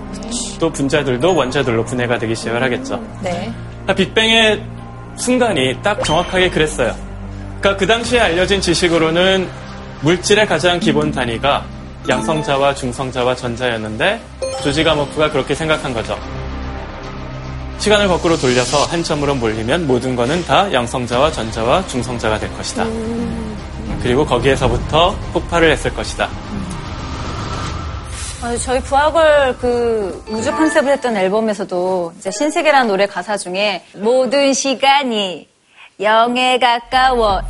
[0.58, 3.02] 또 분자들도 원자들로 분해가 되기 시작을 하겠죠.
[3.22, 3.52] 네.
[3.82, 4.64] 그러니까 빅뱅의
[5.16, 6.94] 순간이 딱 정확하게 그랬어요.
[7.60, 9.48] 그러니까 그 당시에 알려진 지식으로는
[10.00, 11.64] 물질의 가장 기본 단위가
[12.08, 14.20] 양성자와 중성자와 전자였는데
[14.62, 16.18] 조지 가모프가 그렇게 생각한 거죠.
[17.80, 22.84] 시간을 거꾸로 돌려서 한 점으로 몰리면 모든 거는 다 양성자와 전자와 중성자가 될 것이다.
[24.02, 26.28] 그리고 거기에서부터 폭발을 했을 것이다.
[28.42, 35.48] 어, 저희 부학을 그 우주 컨셉을 했던 앨범에서도 이제 신세계라는 노래 가사 중에 모든 시간이
[36.00, 37.42] 영에 가까워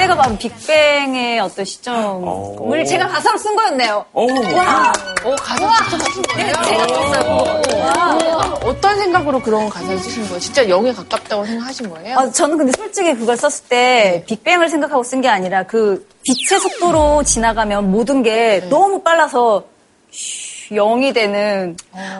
[0.00, 4.04] 그때가 바로 빅뱅의 어떤 시점을 제가 가사로 쓴 거였네요.
[4.14, 6.52] 오, 오, 가사 직접 쓰신 거예요?
[6.64, 7.62] 제가 썼어요.
[7.80, 10.38] 와, 어떤 생각으로 그런 가사를 쓰신 거예요?
[10.38, 12.18] 진짜 영에 가깝다고 생각하신 거예요?
[12.18, 17.22] 아, 저는 근데 솔직히 그걸 썼을 때 빅뱅을 생각하고 쓴 게 아니라 그 빛의 속도로
[17.24, 19.64] 지나가면 모든 게 너무 빨라서
[20.10, 21.76] 쉬, 0이 되는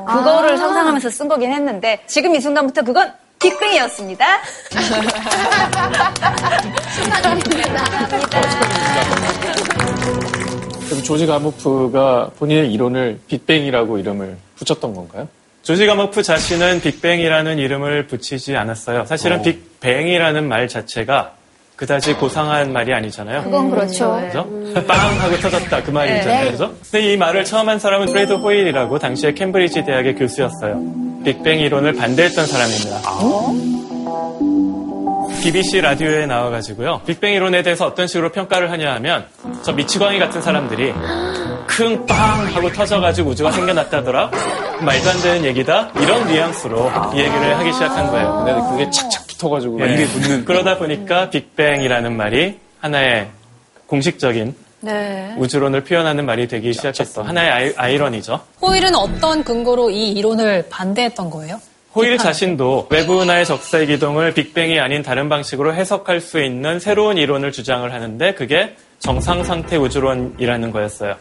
[0.07, 4.27] 그거를 상상하면서 쓴 거긴 했는데 지금 이 순간부터 그건 빅뱅이었습니다.
[10.89, 15.29] 그럼 조지 가모프가 본인의 이론을 빅뱅이라고 이름을 붙였던 건가요?
[15.63, 19.05] 조지 가모프 자신은 빅뱅이라는 이름을 붙이지 않았어요.
[19.07, 19.43] 사실은 어.
[19.43, 21.35] 빅뱅이라는 말 자체가
[21.81, 23.43] 그다지 고상한 말이 아니잖아요.
[23.45, 24.21] 그건 그렇죠.
[24.27, 24.47] 그죠?
[24.87, 26.51] 빵 하고 터졌다 그 말이잖아요.
[26.51, 26.75] 그죠?
[26.91, 30.79] 근데 이 말을 처음 한 사람은 프레드 호일이라고 당시에 캠브리지 대학의 교수였어요.
[31.25, 33.01] 빅뱅 이론을 반대했던 사람입니다.
[35.43, 37.01] BBC 라디오에 나와가지고요.
[37.07, 39.25] 빅뱅 이론에 대해서 어떤 식으로 평가를 하냐 하면
[39.63, 40.93] 저 미치광이 같은 사람들이
[41.67, 44.31] 킁빵 하고 터져가지고 우주가 생겨났다더라.
[44.83, 45.93] 말도 안 되는 얘기다.
[45.99, 48.45] 이런 뉘앙스로 이 얘기를 하기 시작한 거예요.
[48.45, 49.81] 근데 그게 착착 붙어가지고.
[49.81, 49.95] 예.
[49.95, 53.29] 입에 붙는 그러다 보니까 빅뱅이라는 말이 하나의
[53.87, 55.35] 공식적인 네.
[55.37, 57.23] 우주론을 표현하는 말이 되기 시작했어.
[57.23, 58.41] 하나의 아이, 아이러니죠.
[58.63, 61.61] 호일은 어떤 근거로 이 이론을 반대했던 거예요?
[61.95, 67.51] 호일 자신도 외부 은하의 적사의 기동을 빅뱅이 아닌 다른 방식으로 해석할 수 있는 새로운 이론을
[67.51, 71.17] 주장을 하는데 그게 정상 상태 우주론이라는 거였어요.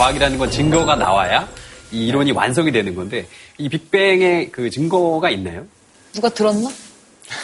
[0.00, 1.46] 과학이라는 건 증거가 나와야
[1.92, 3.26] 이 이론이 완성이 되는 건데
[3.58, 5.66] 이 빅뱅의 그 증거가 있나요?
[6.14, 6.70] 누가 들었나?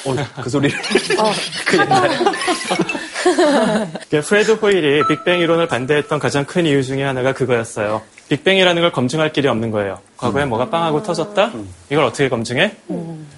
[0.07, 0.79] 어, 그 소리를
[1.67, 2.17] 그 옛날에
[4.11, 8.03] 그 프레드 호일이 빅뱅 이론을 반대했던 가장 큰 이유 중에 하나가 그거였어요.
[8.29, 9.99] 빅뱅이라는 걸 검증할 길이 없는 거예요.
[10.17, 11.53] 과거에 뭐가 빵하고 터졌다?
[11.91, 12.73] 이걸 어떻게 검증해?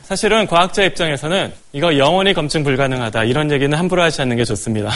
[0.02, 3.24] 사실은 과학자 입장에서는 이거 영원히 검증 불가능하다.
[3.24, 4.90] 이런 얘기는 함부로 하지 않는 게 좋습니다.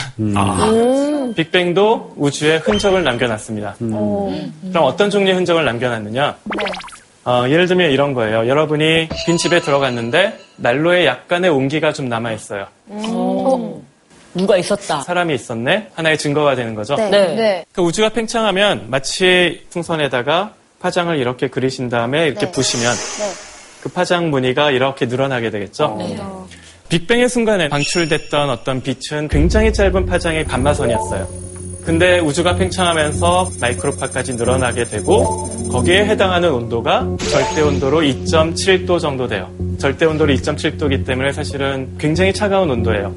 [1.35, 3.75] 빅뱅도 우주에 흔적을 남겨놨습니다.
[3.77, 6.37] 그럼 어떤 종류의 흔적을 남겨놨느냐?
[7.25, 8.47] 어, 예를 들면 이런 거예요.
[8.47, 12.67] 여러분이 빈집에 들어갔는데 난로에 약간의 온기가 좀 남아있어요.
[14.33, 15.01] 누가 있었다.
[15.01, 15.89] 사람이 있었네?
[15.93, 16.95] 하나의 증거가 되는 거죠.
[16.95, 17.09] 네.
[17.09, 17.65] 네.
[17.71, 22.51] 그 우주가 팽창하면 마치 풍선에다가 파장을 이렇게 그리신 다음에 이렇게 네.
[22.51, 23.31] 부시면 네.
[23.81, 25.97] 그 파장 무늬가 이렇게 늘어나게 되겠죠.
[26.89, 31.42] 빅뱅의 순간에 방출됐던 어떤 빛은 굉장히 짧은 파장의 감마선이었어요.
[31.85, 39.49] 근데 우주가 팽창하면서 마이크로파까지 늘어나게 되고 거기에 해당하는 온도가 절대 온도로 2.7도 정도 돼요.
[39.79, 43.13] 절대 온도로 2.7도이기 때문에 사실은 굉장히 차가운 온도예요.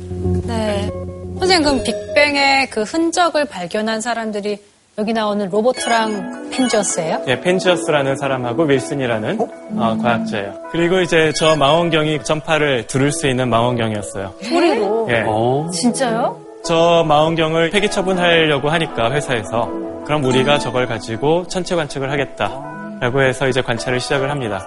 [0.46, 0.90] 네.
[1.38, 4.58] 선생님, 그럼 빅뱅의 그 흔적을 발견한 사람들이
[4.98, 7.24] 여기 나오는 로버트랑 펜지어스예요?
[7.28, 9.38] 예, 펜지어스라는 사람하고 윌슨이라는
[9.76, 10.54] 어, 과학자예요.
[10.72, 14.32] 그리고 이제 저 망원경이 전파를 들을 수 있는 망원경이었어요.
[14.42, 15.08] 소리로.
[15.10, 15.24] 예.
[15.26, 16.45] 어, 진짜요?
[16.66, 19.70] 저 망원경을 폐기 처분하려고 하니까 회사에서
[20.04, 24.66] 그럼 우리가 저걸 가지고 천체 관측을 하겠다라고 해서 이제 관찰을 시작을 합니다.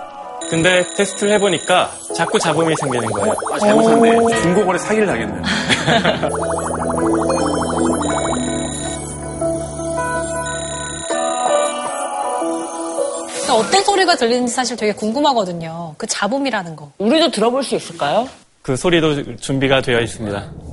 [0.49, 3.33] 근데 테스트를 해보니까 자꾸 잡음이 생기는 거예요.
[3.51, 4.41] 아, 잘못했네.
[4.41, 5.41] 중고거래 사기를 당했네.
[13.43, 15.95] 그러니까 어떤 소리가 들리는지 사실 되게 궁금하거든요.
[15.97, 16.91] 그 잡음이라는 거.
[16.97, 18.29] 우리도 들어볼 수 있을까요?
[18.62, 20.68] 그 소리도 준비가 되어 있습니다.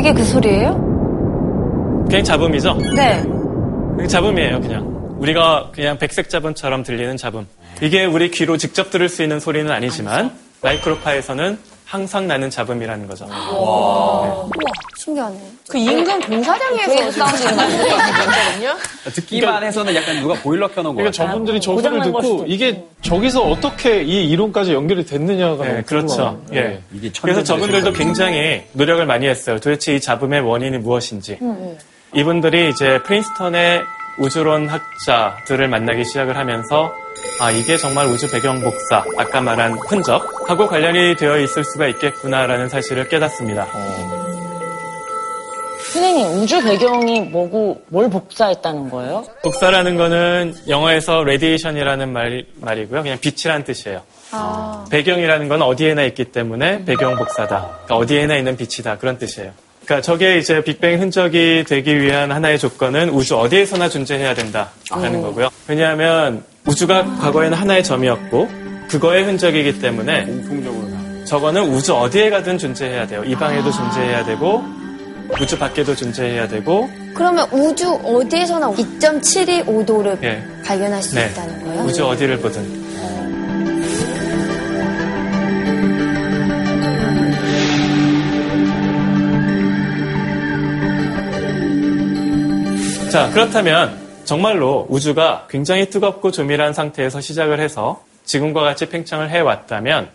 [0.00, 2.06] 이게 그 소리예요?
[2.08, 2.72] 그냥 잡음이죠?
[2.96, 3.22] 네.
[3.22, 5.16] 그냥 잡음이에요, 그냥.
[5.18, 7.46] 우리가 그냥 백색 잡음처럼 들리는 잡음.
[7.82, 10.32] 이게 우리 귀로 직접 들을 수 있는 소리는 아니지만
[10.62, 11.58] 마이크로파에서는
[11.90, 13.26] 항상 나는 잡음이라는 거죠.
[14.96, 15.36] 신기하네.
[15.68, 18.76] 그 인근 공사장에서 사운드 나는 거 같거든요.
[19.12, 21.32] 듣기만 해서는 약간 누가 보일러 켜놓은 거 그러니까 같아요.
[21.34, 26.40] 저분들이 저 소리를 고장난 걸 듣고 이게 저기서 어떻게 이 이론까지 연결이 됐느냐가 네, 그렇죠.
[26.52, 26.60] 예.
[26.60, 26.82] 네.
[26.94, 27.92] 이게 그래서 저분들도.
[27.94, 29.58] 굉장히 노력을 많이 했어요.
[29.58, 31.40] 도대체 이 잡음의 원인이 무엇인지.
[32.14, 33.82] 이분들이 이제 프린스턴의
[34.16, 36.94] 우주론 학자들을 만나기 시작을 하면서
[37.40, 43.08] 아 이게 정말 우주 배경 복사 아까 말한 흔적하고 관련이 되어 있을 수가 있겠구나라는 사실을
[43.08, 43.66] 깨닫습니다.
[45.92, 49.24] 선생님, 우주 배경이 뭐고, 뭘 복사했다는 거예요?
[49.42, 53.02] 복사라는 거는 영어에서 radiation이라는 말, 말이고요.
[53.02, 54.02] 그냥 빛이란 뜻이에요.
[54.88, 57.80] 배경이라는 건 어디에나 있기 때문에 배경 복사다.
[57.86, 58.98] 그러니까 어디에나 있는 빛이다.
[58.98, 59.50] 그런 뜻이에요.
[59.90, 65.48] 그러니까 저게 이제 빅뱅 흔적이 되기 위한 하나의 조건은 우주 어디에서나 존재해야 된다라는 거고요.
[65.66, 68.48] 왜냐하면 우주가 과거에는 하나의 점이었고
[68.88, 71.24] 그거의 흔적이기 때문에 공통적으로 다.
[71.24, 73.24] 저거는 우주 어디에 가든 존재해야 돼요.
[73.24, 74.62] 이 방에도 존재해야 되고
[75.40, 80.40] 우주 밖에도 존재해야 되고 그러면 우주 어디에서나 2.725도를 예.
[80.64, 81.30] 발견할 수 네.
[81.32, 81.82] 있다는 거예요?
[81.82, 82.79] 우주 어디를 보든.
[93.10, 100.08] 자, 그렇다면 정말로 우주가 굉장히 뜨겁고 조밀한 상태에서 시작을 해서 지금과 같이 팽창을 해왔다면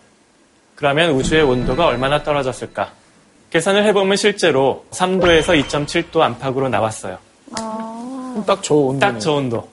[0.74, 2.92] 그러면 우주의 온도가 얼마나 떨어졌을까?
[3.50, 7.18] 계산을 해보면 실제로 3도에서 2.7도 안팎으로 나왔어요.
[8.46, 8.98] 딱저 온도.
[8.98, 9.68] 딱 저 온도.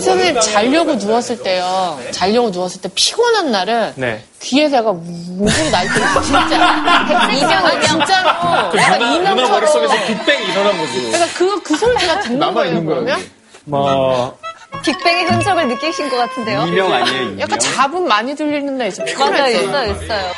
[0.00, 1.98] 선생님 자려고 누웠을 때요.
[2.10, 4.22] 자려고 누웠을 때 피곤한 날은 네.
[4.42, 10.78] 귀에다가 목소리 날 때 진짜 이명 진짜로 그 약간 누나, 누나 이명처럼 머릿속에서 빅뱅 일어난
[10.78, 11.02] 거지.
[11.10, 12.94] 그러니까 그, 그 소리가 듣는 남아 거예요 있는 거야.
[13.00, 13.30] 그러면?
[13.64, 14.38] 뭐
[14.82, 16.64] 빅뱅의 흔적을 느끼신 것 같은데요?
[16.66, 17.40] 이명 아니에요, 이명?
[17.40, 20.32] 약간 잡음 많이 들리는 날 있어 피곤할 때 있어요, 있어요.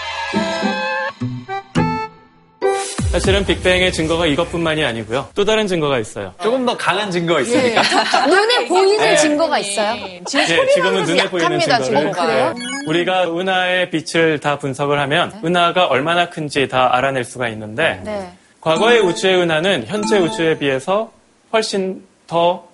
[3.13, 5.29] 사실은 빅뱅의 증거가 이것뿐만이 아니고요.
[5.35, 6.33] 또 다른 증거가 있어요.
[6.43, 7.83] 조금 더 강한 증거가 있습니까?
[8.27, 9.17] 눈에 보이는 네.
[9.19, 9.95] 증거가 있어요?
[10.27, 12.55] 지금 네, 지금은 눈에 보이는 약합니다 증거를 증거가
[12.87, 18.33] 우리가 은하의 빛을 다 분석을 하면 은하가 얼마나 큰지 다 알아낼 수가 있는데 네.
[18.63, 21.13] 과거의 우주의 은하는 현재 우주에 비해서
[21.53, 22.67] 훨씬 더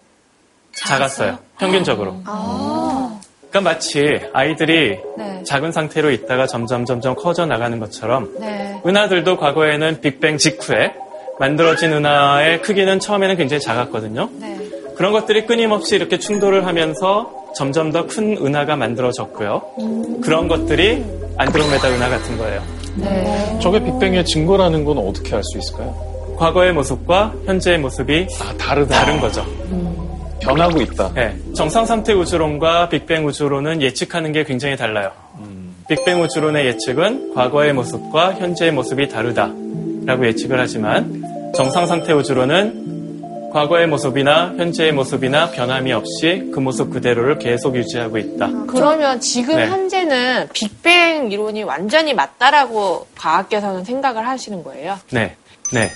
[0.73, 1.41] 작았어요.
[1.59, 2.23] 평균적으로.
[3.51, 5.43] 그러니까 마치 아이들이 네.
[5.45, 8.81] 작은 상태로 있다가 점점 점점 커져 나가는 것처럼 네.
[8.87, 10.93] 은하들도 과거에는 빅뱅 직후에
[11.39, 14.29] 만들어진 은하의 크기는 처음에는 굉장히 작았거든요.
[14.41, 14.59] 네.
[14.97, 20.21] 그런 것들이 끊임없이 이렇게 충돌을 하면서 점점 더 큰 은하가 만들어졌고요.
[20.23, 21.05] 그런 것들이
[21.39, 22.63] 안드로메다 은하 같은 거예요.
[23.63, 25.95] 저게 빅뱅의 증거라는 건 어떻게 알 수 있을까요?
[26.37, 29.05] 과거의 모습과 현재의 모습이 아, 다르다.
[29.05, 29.45] 다른 거죠.
[30.49, 31.13] 변하고 있다.
[31.15, 35.13] 네, 정상 상태 우주론과 빅뱅 우주론은 예측하는 게 굉장히 달라요.
[35.89, 41.23] 빅뱅 우주론의 예측은 과거의 모습과 현재의 모습이 다르다라고 예측을 하지만
[41.55, 48.51] 정상 상태 우주론은 과거의 모습이나 현재의 모습이나 변함이 없이 그 모습 그대로를 계속 유지하고 있다.
[48.67, 49.67] 그러면 지금 네.
[49.67, 54.99] 현재는 빅뱅 이론이 완전히 맞다라고 과학계에서는 생각을 하시는 거예요?
[55.11, 55.37] 네,
[55.73, 55.91] 네.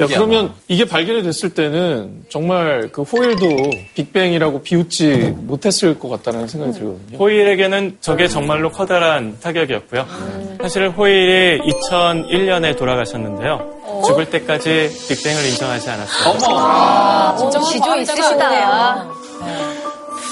[0.00, 3.46] 야, 그러면 이게 발견이 됐을 때는 정말 그 호일도
[3.94, 7.18] 빅뱅이라고 비웃지 못했을 것 같다는 생각이 들거든요.
[7.18, 10.06] 호일에게는 저게 정말로 커다란 타격이었고요.
[10.62, 14.02] 사실 호일이 2001년에 돌아가셨는데요.
[14.06, 16.34] 죽을 때까지 빅뱅을 인정하지 않았어요.
[16.58, 19.06] 아, 진짜 기조 있으시다.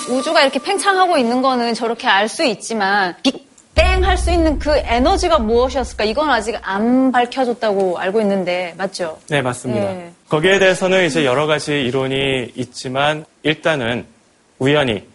[0.09, 3.49] 우주가 이렇게 팽창하고 있는 거는 저렇게 알 수 있지만 빅
[3.81, 6.05] 뱅할수 있는 그 에너지가 무엇이었을까?
[6.05, 9.19] 이건 아직 안 밝혀졌다고 알고 있는데 맞죠?
[9.29, 9.85] 네, 맞습니다.
[9.85, 10.12] 네.
[10.29, 14.07] 거기에 대해서는 이제 여러 가지 이론이 있지만 일단은
[14.59, 15.09] 우연히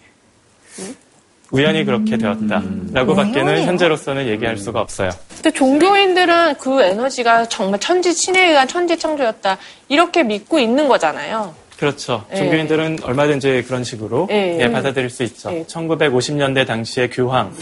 [1.52, 5.12] 우연히 그렇게 되었다라고 밖에는 현재로서는 얘기할 수가 없어요.
[5.36, 11.54] 근데 종교인들은 그 에너지가 정말 천지 신에 의한 천지 창조였다 이렇게 믿고 있는 거잖아요.
[11.78, 12.26] 그렇죠.
[12.32, 12.38] 예.
[12.38, 14.58] 종교인들은 얼마든지 그런 식으로 예.
[14.62, 15.52] 예, 받아들일 수 있죠.
[15.52, 15.64] 예.
[15.64, 17.54] 1950년대 당시의 교황.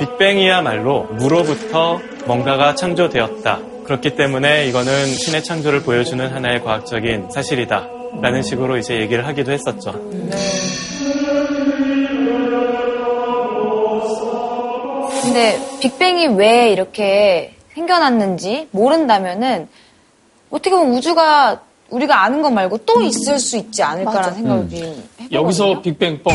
[0.00, 3.60] 빅뱅이야말로 무로부터 뭔가가 창조되었다.
[3.84, 7.88] 그렇기 때문에 이거는 신의 창조를 보여주는 하나의 과학적인 사실이다.
[8.22, 9.92] 라는 식으로 이제 얘기를 하기도 했었죠.
[15.22, 19.68] 근데 빅뱅이 왜 이렇게 생겨났는지 모른다면은
[20.50, 21.60] 어떻게 보면 우주가
[21.90, 25.28] 우리가 아는 것 말고 또 있을 수 있지 않을까라는 생각이 해보거든요.
[25.32, 26.32] 여기서 빅뱅 뻥,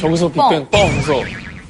[0.00, 1.14] 저기서 빅뱅 뻥 해서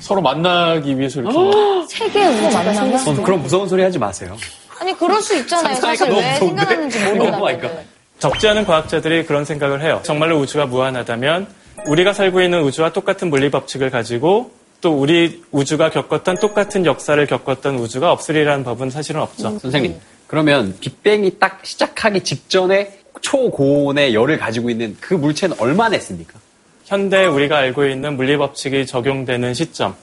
[0.05, 4.37] 서로 만나기 위해서 이렇게 막 세계 우주가 생겼 어, 그런 무서운 소리 하지 마세요.
[4.79, 5.75] 아니 그럴 수 있잖아요.
[5.77, 6.65] 사실 너무 왜 무서운데?
[6.65, 7.41] 너무 모른다면.
[7.41, 7.71] 많으니까.
[8.19, 10.01] 적지 않은 과학자들이 그런 생각을 해요.
[10.03, 11.47] 정말로 우주가 무한하다면
[11.87, 14.51] 우리가 살고 있는 우주와 똑같은 물리 법칙을 가지고
[14.83, 19.59] 또 우리 우주가 겪었던 똑같은 역사를 겪었던 우주가 없으리라는 법은 사실은 없죠.
[19.59, 26.44] 선생님, 그러면 빅뱅이 딱 시작하기 직전에 초고온의 열을 가지고 있는 그 물체는 얼마나 했습니까?
[26.85, 29.95] 현대 우리가 알고 있는 물리 법칙이 적용되는 시점,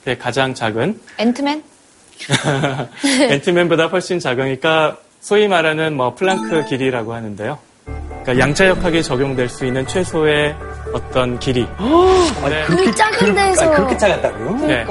[0.00, 1.62] 그게 가장 작은 앤트맨?
[3.30, 7.58] 앤트맨보다 훨씬 작으니까 소위 말하는 뭐 플랑크 길이라고 하는데요.
[8.22, 10.54] 그러니까 양자역학이 적용될 수 있는 최소의
[10.92, 11.66] 어떤 길이.
[12.48, 12.64] 네.
[12.66, 14.66] 그 작은 데서 아, 그렇게 작았다고요?
[14.66, 14.86] 네.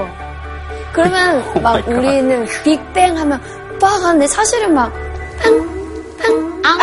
[0.91, 1.97] 그러면 막 God.
[1.97, 3.41] 우리는 빅뱅 하면
[3.79, 4.91] 빡 하는데 사실은 막
[5.41, 6.77] 팡, 팡, 앙.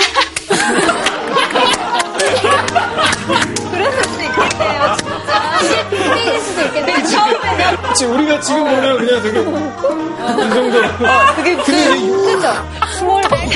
[3.85, 5.33] 그랬을 수도 있겠네요, 진짜.
[5.63, 7.03] 이게 빅뱅일 수도 있겠네.
[7.05, 9.43] 처음에는 지금 우리가 지금 보면 그냥 되게 이
[10.51, 10.89] 정도로
[11.37, 12.49] 그게 그죠?
[12.99, 13.49] Small bang.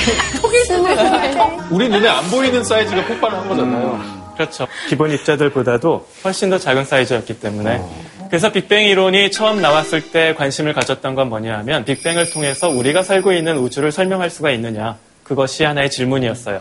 [1.71, 4.19] 우리 눈에 안 보이는 사이즈가 폭발한 거잖아요.
[4.35, 4.67] 그렇죠.
[4.87, 7.81] 기본 입자들보다도 훨씬 더 작은 사이즈였기 때문에.
[8.29, 13.33] 그래서 빅뱅 이론이 처음 나왔을 때 관심을 가졌던 건 뭐냐 하면 빅뱅을 통해서 우리가 살고
[13.33, 14.97] 있는 우주를 설명할 수가 있느냐.
[15.29, 16.59] 그것이 하나의 질문이었어요.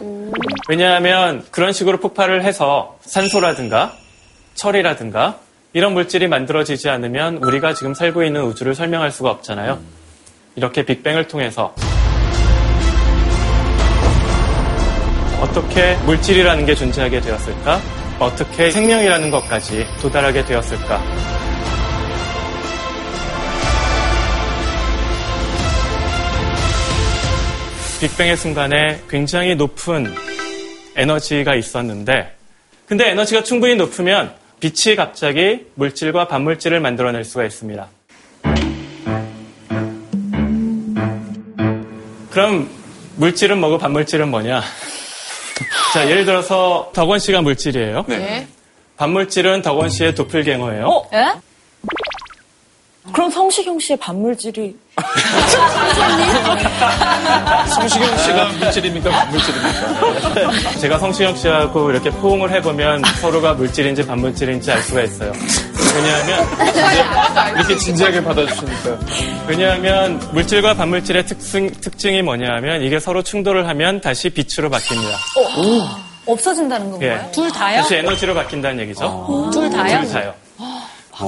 [0.69, 3.95] 왜냐하면 그런 식으로 폭발을 해서 산소라든가
[4.55, 5.39] 철이라든가
[5.73, 9.79] 이런 물질이 만들어지지 않으면 우리가 지금 살고 있는 우주를 설명할 수가 없잖아요.
[10.55, 11.75] 이렇게 빅뱅을 통해서
[15.41, 17.81] 어떻게 물질이라는 게 존재하게 되었을까?
[18.19, 21.38] 어떻게 생명이라는 것까지 도달하게 되었을까?
[28.01, 30.15] 빅뱅의 순간에 굉장히 높은
[30.95, 32.33] 에너지가 있었는데,
[32.87, 37.89] 근데 에너지가 충분히 높으면 빛이 갑자기 물질과 반물질을 만들어낼 수가 있습니다.
[42.31, 42.71] 그럼
[43.17, 44.63] 물질은 뭐고 반물질은 뭐냐?
[45.93, 48.05] 자, 예를 들어서 덕원 씨가 물질이에요.
[48.07, 48.47] 네.
[48.97, 50.87] 반물질은 덕원 씨의 도플갱어예요.
[50.87, 51.11] 어?
[51.15, 51.33] 예?
[53.13, 54.77] 그럼 성시경 씨의 반물질이
[57.75, 59.11] 성시경 씨가 물질입니까?
[59.11, 60.79] 반물질입니까?
[60.81, 65.33] 제가 성시경 씨하고 이렇게 포옹을 해보면 서로가 물질인지 반물질인지 알 수가 있어요.
[65.95, 66.47] 왜냐하면
[67.57, 68.99] 이렇게 진지하게 받아주시니까.
[69.47, 75.15] 왜냐하면 물질과 반물질의 특징, 특징이 뭐냐하면 이게 서로 충돌을 하면 다시 빛으로 바뀝니다.
[76.27, 77.21] 없어진다는 건가요?
[77.27, 77.33] 예.
[77.33, 77.81] 둘 다요?
[77.81, 79.51] 다시 에너지로 바뀐다는 얘기죠.
[79.53, 80.01] 둘 다요?
[80.03, 80.35] 둘 다요.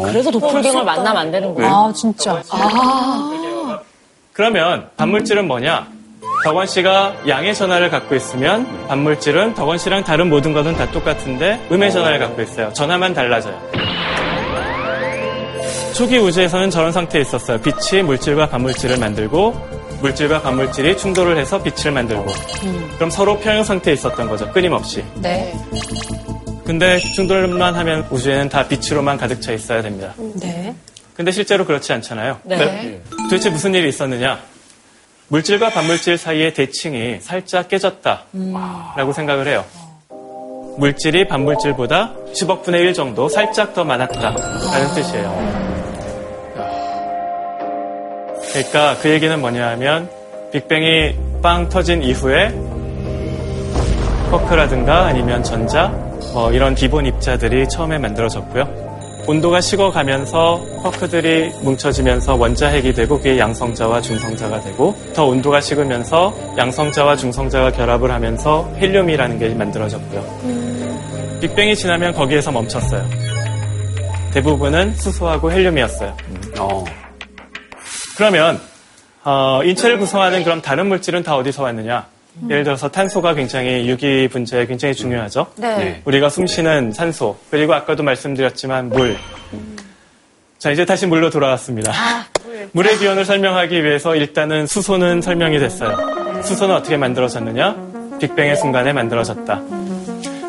[0.04, 1.68] 그래서 도플갱어를 만나면 안 되는 거야.
[1.68, 2.40] 아, 진짜.
[4.40, 5.86] 그러면 반물질은 뭐냐?
[6.44, 11.92] 덕원 씨가 양의 전하를 갖고 있으면 반물질은 덕원 씨랑 다른 모든 것은 다 똑같은데 음의
[11.92, 12.72] 전하를 갖고 있어요.
[12.72, 13.60] 전하만 달라져요.
[15.92, 17.60] 초기 우주에서는 저런 상태에 있었어요.
[17.60, 19.54] 빛이 물질과 반물질을 만들고
[20.00, 22.32] 물질과 반물질이 충돌을 해서 빛을 만들고
[22.94, 24.50] 그럼 서로 평형 상태에 있었던 거죠.
[24.52, 25.04] 끊임없이.
[25.16, 25.54] 네.
[26.64, 30.14] 근데 충돌만 하면 우주에는 다 빛으로만 가득 차 있어야 됩니다.
[30.40, 30.74] 네.
[31.20, 32.38] 근데 실제로 그렇지 않잖아요.
[32.44, 33.02] 네.
[33.24, 34.40] 도대체 무슨 일이 있었느냐?
[35.28, 39.66] 물질과 반물질 사이의 대칭이 살짝 깨졌다라고 생각을 해요.
[40.78, 45.60] 물질이 반물질보다 10억 분의 1 정도 살짝 더 많았다라는 뜻이에요.
[48.48, 50.08] 그러니까 그 얘기는 뭐냐 하면
[50.52, 52.48] 빅뱅이 빵 터진 이후에
[54.30, 55.88] 쿼크라든가 아니면 전자
[56.32, 58.89] 뭐 이런 기본 입자들이 처음에 만들어졌고요.
[59.26, 67.72] 온도가 식어가면서 쿼크들이 뭉쳐지면서 원자핵이 되고 그게 양성자와 중성자가 되고 더 온도가 식으면서 양성자와 중성자가
[67.72, 71.38] 결합을 하면서 헬륨이라는 게 만들어졌고요.
[71.40, 73.04] 빅뱅이 지나면 거기에서 멈췄어요.
[74.32, 76.16] 대부분은 수소하고 헬륨이었어요.
[76.58, 76.84] 어.
[78.16, 78.60] 그러면
[79.24, 82.06] 어, 인체를 구성하는 그럼 다른 물질은 다 어디서 왔느냐?
[82.48, 85.46] 예를 들어서 탄소가 굉장히 유기 분자에 굉장히 중요하죠.
[85.56, 86.00] 네.
[86.04, 89.16] 우리가 숨쉬는 산소 그리고 아까도 말씀드렸지만 물.
[90.58, 91.92] 자 이제 다시 물로 돌아왔습니다.
[92.72, 95.96] 물의 기원을 설명하기 위해서 일단은 수소는 설명이 됐어요.
[96.42, 98.18] 수소는 어떻게 만들어졌느냐?
[98.20, 99.60] 빅뱅의 순간에 만들어졌다.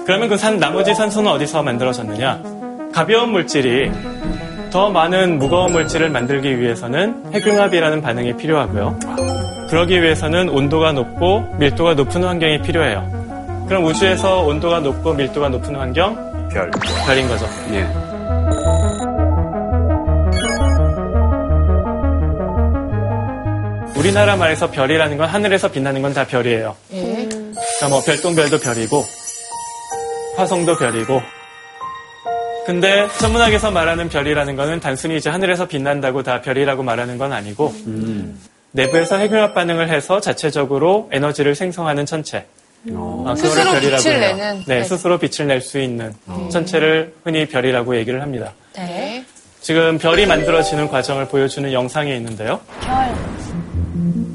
[0.06, 2.42] 그러면 그 산, 나머지 산소는 어디서 만들어졌느냐?
[2.94, 3.90] 가벼운 물질이
[4.72, 8.98] 더 많은 무거운 물질을 만들기 위해서는 핵융합이라는 반응이 필요하고요.
[9.70, 13.66] 그러기 위해서는 온도가 높고 밀도가 높은 환경이 필요해요.
[13.68, 16.16] 그럼 우주에서 온도가 높고 밀도가 높은 환경?
[16.50, 16.70] 별.
[17.06, 17.46] 별인 거죠.
[17.74, 17.86] 예.
[23.98, 26.76] 우리나라 말에서 별이라는 건 하늘에서 빛나는 건 다 별이에요.
[26.90, 29.04] 그러니까 뭐 별똥별도 별이고
[30.36, 31.22] 화성도 별이고
[32.66, 37.74] 근데 천문학에서 말하는 별이라는 거는 단순히 이제 하늘에서 빛난다고 다 별이라고 말하는 건 아니고
[38.72, 42.46] 내부에서 핵융합 반응을 해서 자체적으로 에너지를 생성하는 천체.
[42.94, 44.36] 어, 그거를 스스로 별이라고 빛을 해요.
[44.36, 44.64] 내는.
[44.66, 44.84] 네, 네.
[44.84, 46.14] 스스로 빛을 낼 수 있는
[46.50, 48.54] 천체를 흔히 별이라고 얘기를 합니다.
[48.74, 49.24] 네.
[49.60, 52.60] 지금 별이 만들어지는 과정을 보여주는 영상이 있는데요.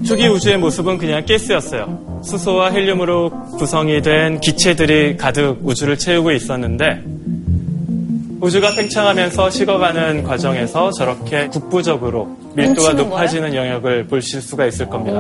[0.06, 2.20] 초기 우주의 모습은 그냥 가스였어요.
[2.24, 7.02] 수소와 헬륨으로 구성이 된 기체들이 가득 우주를 채우고 있었는데
[8.40, 15.18] 우주가 팽창하면서 식어가는 과정에서 저렇게 국부적으로 밀도가 높아지는 영역을 보실 수가 있을 겁니다.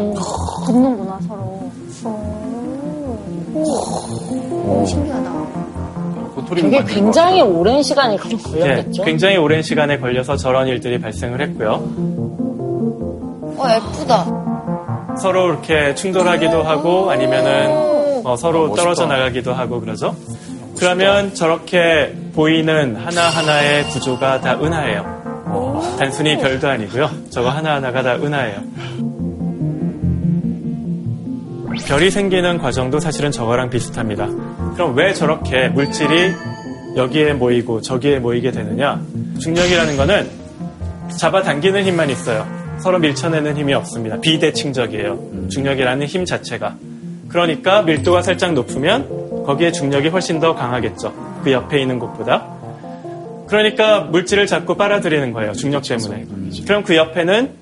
[0.66, 1.70] 붙는구나, 서로.
[6.54, 9.02] 되게 굉장히 오랜 시간이 좀 네, 걸렸겠죠?
[9.04, 11.72] 굉장히 오랜 시간에 걸려서 저런 일들이 발생을 했고요.
[13.58, 15.16] 어, 예쁘다.
[15.18, 20.14] 서로 이렇게 충돌하기도 하고 아니면은 어, 서로 떨어져 나가기도 하고 그러죠.
[20.78, 25.96] 그러면 저렇게 보이는 하나하나의 구조가 다 은하예요.
[25.98, 27.08] 단순히 별도 아니고요.
[27.30, 28.60] 저거 하나하나가 다 은하예요.
[31.88, 34.28] 별이 생기는 과정도 사실은 저거랑 비슷합니다.
[34.74, 36.32] 그럼 왜 저렇게 물질이
[36.96, 39.00] 여기에 모이고 저기에 모이게 되느냐?
[39.40, 40.30] 중력이라는 거는
[41.18, 42.46] 잡아당기는 힘만 있어요.
[42.78, 44.20] 서로 밀쳐내는 힘이 없습니다.
[44.20, 45.48] 비대칭적이에요.
[45.48, 46.76] 중력이라는 힘 자체가.
[47.28, 51.25] 그러니까 밀도가 살짝 높으면 거기에 중력이 훨씬 더 강하겠죠.
[51.46, 52.44] 그 옆에 있는 곳보다.
[53.46, 55.52] 그러니까 물질을 자꾸 빨아들이는 거예요.
[55.52, 56.26] 중력 때문에.
[56.66, 57.52] 그럼 그 옆에는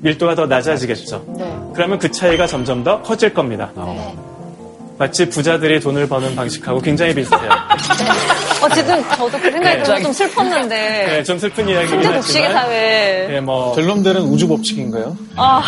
[0.00, 1.72] 밀도가 더 낮아지겠죠.
[1.74, 3.72] 그러면 그 차이가 점점 더 커질 겁니다.
[4.96, 7.50] 마치 부자들이 돈을 버는 방식하고 굉장히 비슷해요.
[8.62, 11.06] 어쨌든 저도 그 생각이 들어서 좀 슬펐는데.
[11.06, 13.34] 네, 좀 슬픈 이야기긴 현재 독식의 하지만 사회.
[13.34, 15.16] 예, 뭐 델럼델은 우주 법칙인가요?
[15.36, 15.62] 아,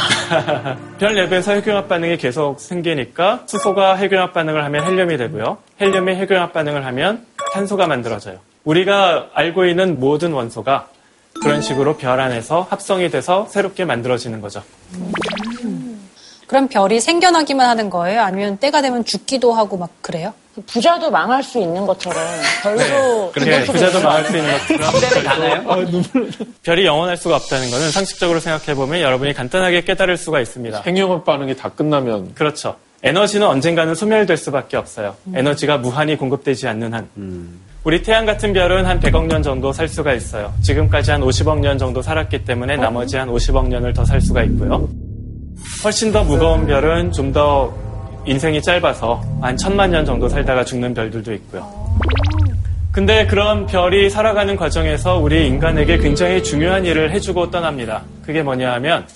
[0.98, 5.58] 별 내부에서 핵융합 반응이 계속 생기니까 수소가 핵융합 반응을 하면 헬륨이 되고요.
[5.80, 8.38] 헬륨이 핵융합 반응을 하면 탄소가 만들어져요.
[8.64, 10.88] 우리가 알고 있는 모든 원소가
[11.42, 14.62] 그런 식으로 별 안에서 합성이 돼서 새롭게 만들어지는 거죠.
[16.46, 18.22] 그럼 별이 생겨나기만 하는 거예요?
[18.22, 20.32] 아니면 때가 되면 죽기도 하고 막 그래요?
[20.66, 22.18] 부자도 망할 수 있는 것처럼
[22.62, 24.90] 별도 그렇게 부자도 망할 수 있는 것처럼
[25.24, 25.86] 가나요?
[26.64, 30.82] 별이 영원할 수가 없다는 것은 상식적으로 생각해 보면 여러분이 간단하게 깨달을 수가 있습니다.
[30.84, 32.76] 핵융합 반응이 다 끝나면 그렇죠.
[33.02, 35.14] 에너지는 언젠가는 소멸될 수밖에 없어요.
[35.34, 37.08] 에너지가 무한히 공급되지 않는 한.
[37.84, 40.52] 우리 태양 같은 별은 한 100억 년 정도 살 수가 있어요.
[40.62, 44.88] 지금까지 한 50억 년 정도 살았기 때문에 나머지 한 50억 년을 더 살 수가 있고요.
[45.84, 47.72] 훨씬 더 무거운 별은 좀 더
[48.26, 51.66] 인생이 짧아서 한 천만 년 정도 살다가 죽는 별들도 있고요.
[52.92, 58.02] 근데 그런 별이 살아가는 과정에서 우리 인간에게 굉장히 중요한 일을 해주고 떠납니다.
[58.26, 59.06] 그게 뭐냐 하면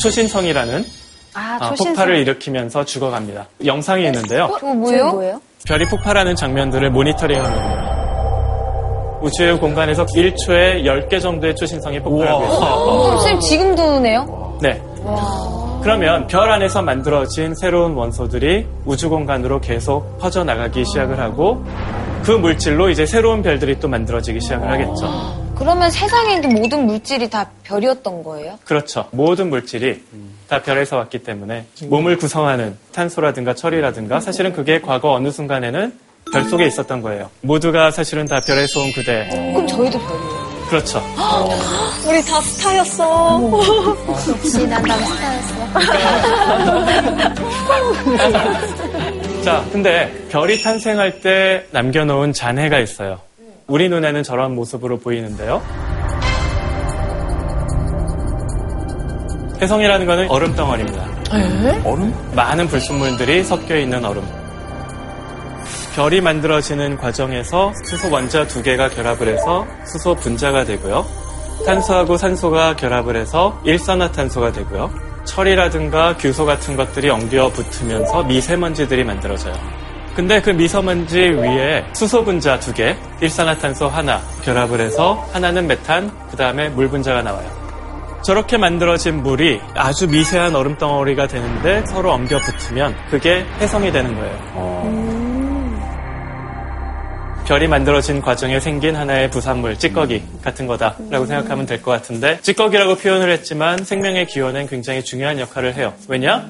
[0.00, 0.84] 초신성이라는
[1.34, 1.74] 아, 아.
[1.74, 3.46] 폭발을 일으키면서 죽어갑니다.
[3.64, 4.48] 영상이 있는데요.
[4.48, 5.40] 그거 뭐예요?
[5.66, 9.20] 별이 폭발하는 장면들을 모니터링하는 거예요.
[9.22, 12.74] 우주의 공간에서 1초에 10개 정도의 초신성이 폭발하고 있어요.
[12.74, 14.58] 어, 선생님 지금도네요?
[14.60, 14.80] 네.
[15.82, 21.62] 그러면 별 안에서 만들어진 새로운 원소들이 우주 공간으로 계속 퍼져나가기 시작을 하고
[22.22, 25.43] 그 물질로 이제 새로운 별들이 또 만들어지기 시작을 하겠죠.
[25.56, 28.58] 그러면 세상에 있는 모든 물질이 다 별이었던 거예요?
[28.64, 29.06] 그렇죠.
[29.12, 30.02] 모든 물질이
[30.48, 35.98] 다 별에서 왔기 때문에 몸을 구성하는 탄소라든가 철이라든가 사실은 그게 과거 어느 순간에는
[36.32, 37.30] 별 속에 있었던 거예요.
[37.42, 39.28] 모두가 사실은 다 별에서 온 그대.
[39.52, 40.54] 그럼 저희도 별이에요.
[40.68, 40.98] 그렇죠.
[42.08, 43.50] 우리 다 스타였어.
[44.30, 45.54] 역시 난 남스타였어.
[49.44, 53.20] 자, 근데 별이 탄생할 때 남겨놓은 잔해가 있어요.
[53.66, 55.62] 우리 눈에는 저런 모습으로 보이는데요.
[59.60, 61.04] 혜성이라는 것은 얼음 덩어리입니다.
[61.84, 62.14] 얼음?
[62.34, 64.22] 많은 불순물들이 섞여 있는 얼음.
[65.94, 71.06] 별이 만들어지는 과정에서 수소 원자 두 개가 결합을 해서 수소 분자가 되고요.
[71.64, 74.90] 탄소하고 산소가 결합을 해서 일산화탄소가 되고요.
[75.24, 79.54] 철이라든가 규소 같은 것들이 엉겨 붙으면서 미세먼지들이 만들어져요.
[80.16, 86.36] 근데 그 미세먼지 위에 수소 분자 두 개, 일산화탄소 하나 결합을 해서 하나는 메탄, 그
[86.36, 87.64] 다음에 물 분자가 나와요.
[88.24, 95.34] 저렇게 만들어진 물이 아주 미세한 얼음 덩어리가 되는데 서로 엉겨 붙으면 그게 해성이 되는 거예요.
[97.46, 103.28] 별이 만들어진 과정에 생긴 하나의 부산물, 찌꺼기 같은 거다라고 생각하면 될 것 같은데 찌꺼기라고 표현을
[103.30, 105.92] 했지만 생명의 기원엔 굉장히 중요한 역할을 해요.
[106.08, 106.46] 왜냐?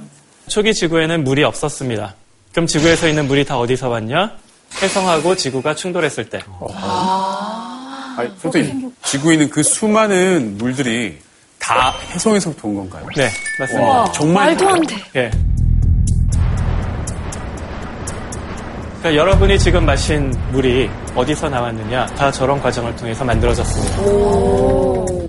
[0.47, 2.15] 초기 지구에는 물이 없었습니다.
[2.55, 4.31] 그럼 지구에서 있는 물이 다 어디서 왔냐?
[4.81, 6.39] 해성하고 지구가 충돌했을 때.
[8.17, 11.19] 아니, 선생님, 지구에 있는 그 수많은 물들이
[11.59, 13.07] 다 해성에서부터 온 건가요?
[13.17, 13.29] 네,
[13.59, 14.13] 맞습니다.
[14.13, 14.97] 정말 말도 안 돼.
[15.17, 15.31] 예.
[19.01, 22.07] 그러니까 여러분이 지금 마신 물이 어디서 나왔느냐?
[22.07, 25.24] 다 저런 과정을 통해서 만들어졌습니다.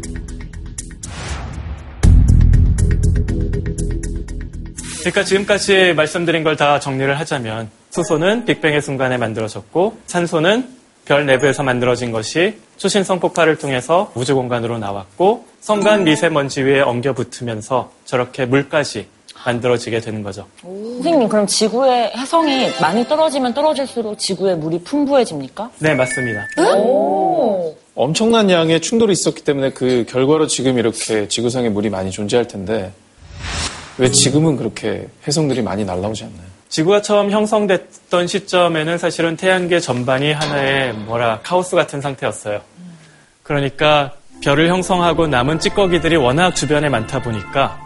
[5.06, 10.68] 그러니까 지금까지 말씀드린 걸 다 정리를 하자면 수소는 빅뱅의 순간에 만들어졌고 산소는
[11.06, 17.91] 별 내부에서 만들어진 것이 초신성 폭발을 통해서 우주 공간으로 나왔고 성간 미세먼지 위에 엉겨 붙으면서
[18.06, 19.08] 저렇게 물까지
[19.45, 20.47] 만들어지게 되는 거죠.
[20.62, 25.72] 선생님 그럼 지구의 해성이 많이 떨어지면 떨어질수록 지구의 물이 풍부해집니까?
[25.80, 26.47] 네, 맞습니다.
[27.93, 32.91] 엄청난 양의 충돌이 있었기 때문에 그 결과로 지금 이렇게 지구상에 물이 많이 존재할 텐데
[33.97, 36.55] 왜 지금은 그렇게 해성들이 많이 날라오지 않나요?
[36.69, 42.61] 지구가 처음 형성됐던 시점에는 사실은 태양계 전반이 하나의 뭐라 카오스 같은 상태였어요.
[43.43, 47.84] 그러니까 별을 형성하고 남은 찌꺼기들이 워낙 주변에 많다 보니까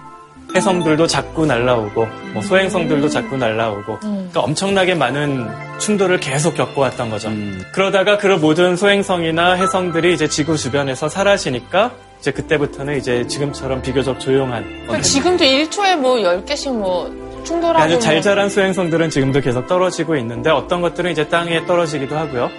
[0.56, 5.48] 해성들도 자꾸 날라오고 뭐 소행성들도 자꾸 날라오고 그러니까 엄청나게 많은
[5.78, 7.32] 충돌을 계속 겪어왔던 거죠.
[7.72, 14.64] 그러다가 그 모든 소행성이나 해성들이 이제 지구 주변에서 사라지니까 이제 그때부터는 이제 지금처럼 비교적 조용한
[14.64, 17.10] 그러니까 지금도 1초에 뭐 10개씩 뭐
[17.44, 22.50] 충돌하고 아주 잘뭐 자란 소행성들은 지금도 계속 떨어지고 있는데 어떤 것들은 이제 땅에 떨어지기도 하고요.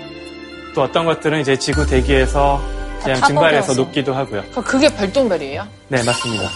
[0.74, 2.62] 또 어떤 것들은 이제 지구 대기에서
[3.02, 3.74] 그냥 증발해서.
[3.74, 4.42] 녹기도 하고요.
[4.50, 5.66] 그러니까 그게 별똥별이에요.
[5.88, 6.48] 네, 맞습니다.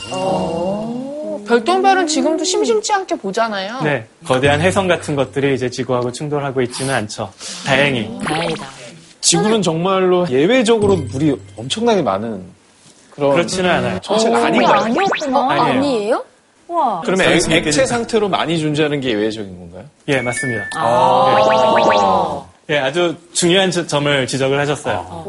[1.46, 3.80] 별똥별은 지금도 심심치 않게 보잖아요.
[3.82, 7.32] 네, 거대한 해성 같은 것들이 이제 지구하고 충돌하고 있지는 않죠.
[7.66, 8.10] 다행히.
[8.24, 8.66] 다행이다.
[9.20, 12.42] 지구는 정말로 예외적으로 물이 엄청나게 많은
[13.10, 13.98] 그런 그렇지는 않아요.
[14.00, 14.80] 천체가 아닌가요?
[14.82, 15.50] 아니었구나.
[15.50, 15.62] 아니에요.
[15.78, 16.24] 아니에요?
[16.68, 17.00] 와.
[17.04, 19.84] 그러면 액, 액체 상태로 많이 존재하는 게 예외적인 건가요?
[20.08, 20.64] 예, 맞습니다.
[20.76, 22.44] 아.
[22.70, 25.24] 예, 아주 중요한 저- 점을 지적을 하셨어요.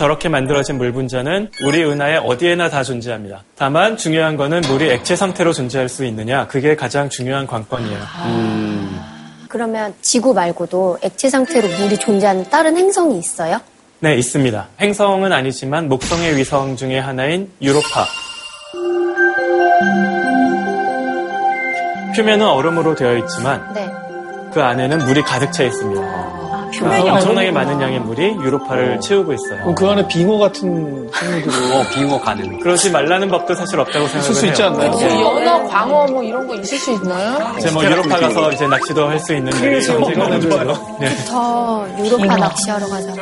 [0.00, 3.44] 저렇게 만들어진 물 분자는 우리 은하에 어디에나 다 존재합니다.
[3.54, 7.98] 다만 중요한 거는 물이 액체 상태로 존재할 수 있느냐, 그게 가장 중요한 관건이에요.
[9.50, 13.60] 그러면 지구 말고도 액체 상태로 물이 존재하는 다른 행성이 있어요?
[13.98, 14.68] 네, 있습니다.
[14.80, 18.06] 행성은 아니지만 목성의 위성 중에 하나인 유로파.
[22.16, 23.92] 표면은 얼음으로 되어 있지만 네.
[24.54, 26.39] 그 안에는 물이 가득 차 있습니다.
[26.78, 27.50] 표면이 그래서 엄청나게.
[27.50, 29.60] 많은 양의 물이 유로파를 채우고 있어요.
[29.60, 32.58] 그럼 그 안에 빙어 같은 생물들이 어, 빙어 가능.
[32.60, 34.50] 그러지 말라는 법도 사실 없다고 생각을 있을 수 해요.
[34.52, 34.90] 있지 않나요?
[34.92, 37.38] 그 연어, 광어 뭐 이런 거 있을 수 있나요?
[37.58, 40.96] 이제 뭐 유로파 가서 이제 낚시도 할 수 있는 일이 오는 거죠.
[41.00, 41.08] 네.
[41.28, 43.12] 더 유로파 낚시하러 가자.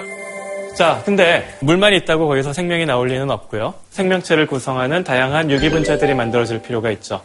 [0.76, 3.74] 자, 근데 물만 있다고 거기서 생명이 나올 리는 없고요.
[3.90, 7.20] 생명체를 구성하는 다양한 유기분자들이 만들어질 필요가 있죠.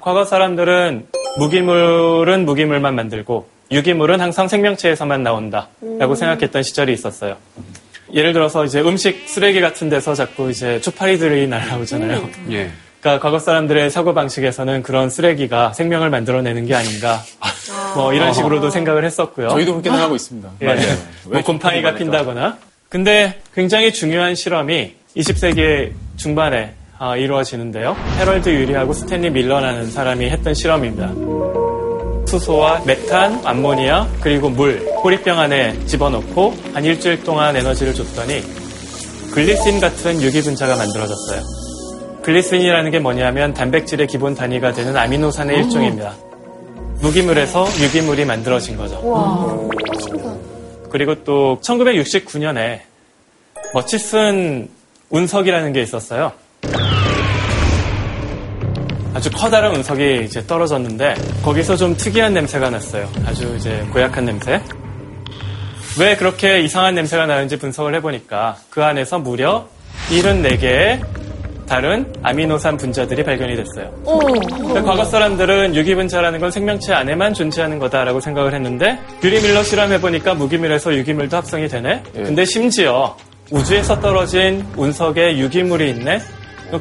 [0.00, 1.06] 과거 사람들은
[1.38, 7.36] 무기물은 무기물만 만들고 유기물은 항상 생명체에서만 나온다라고 생각했던 시절이 있었어요.
[8.12, 12.28] 예를 들어서 이제 음식 쓰레기 같은 데서 자꾸 이제 초파리들이 날라오잖아요.
[12.50, 12.70] 예.
[13.00, 17.22] 그러니까 과거 사람들의 사고 방식에서는 그런 쓰레기가 생명을 만들어내는 게 아닌가.
[17.94, 19.48] 뭐 이런 식으로도 생각을 했었고요.
[19.50, 20.50] 저희도 그렇게 생각하고 있습니다.
[20.62, 20.66] 예.
[20.66, 20.96] 맞아요.
[21.24, 22.58] 뭐왜 곰팡이가 핀다거나.
[22.88, 27.96] 근데 굉장히 중요한 실험이 20세기 중반에 아, 이루어지는데요.
[28.18, 31.65] 헤럴드 유리하고 스탠리 밀러라는 사람이 했던 실험입니다.
[32.26, 38.42] 수소와 메탄, 암모니아, 그리고 물, 호리병 안에 집어넣고 한 일주일 동안 에너지를 줬더니
[39.32, 41.42] 글리신 같은 유기분자가 만들어졌어요.
[42.22, 46.14] 글리신이라는 게 뭐냐면 단백질의 기본 단위가 되는 아미노산의 일종입니다.
[47.00, 49.70] 무기물에서 유기물이 만들어진 거죠.
[50.90, 52.80] 그리고 또 1969년에
[53.74, 54.68] 머치슨
[55.10, 56.32] 운석이라는 게 있었어요.
[59.16, 63.08] 아주 커다란 운석이 이제 떨어졌는데 거기서 좀 특이한 냄새가 났어요.
[63.24, 64.60] 아주 이제 고약한 냄새.
[65.98, 69.66] 왜 그렇게 이상한 냄새가 나는지 분석을 해보니까 그 안에서 무려
[70.10, 71.02] 74개의
[71.66, 73.90] 다른 아미노산 분자들이 발견이 됐어요.
[74.04, 80.94] 근데 과거 사람들은 유기분자라는 건 생명체 안에만 존재하는 거다라고 생각을 했는데 유리 밀러 실험해보니까 무기물에서
[80.94, 82.02] 유기물도 합성이 되네?
[82.12, 83.16] 근데 심지어
[83.50, 86.20] 우주에서 떨어진 운석에 유기물이 있네?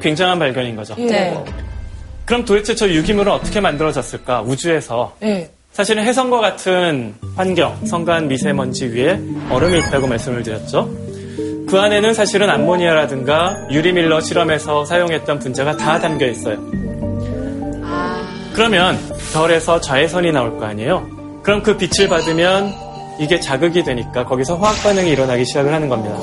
[0.02, 0.96] 굉장한 발견인 거죠.
[0.98, 1.42] 네.
[2.26, 4.42] 그럼 도대체 저 유기물은 어떻게 만들어졌을까?
[4.42, 5.16] 우주에서.
[5.20, 5.52] 네.
[5.72, 9.20] 사실은 해성과 같은 환경, 성간 미세먼지 위에
[9.50, 10.90] 얼음이 있다고 말씀을 드렸죠.
[11.68, 16.58] 그 안에는 사실은 암모니아라든가 유리밀러 실험에서 사용했던 분자가 다 담겨 있어요.
[18.54, 18.98] 그러면
[19.34, 21.06] 별에서 자외선이 나올 거 아니에요?
[21.44, 22.74] 그럼 그 빛을 받으면
[23.20, 26.18] 이게 자극이 되니까 거기서 화학 반응이 일어나기 시작을 하는 겁니다.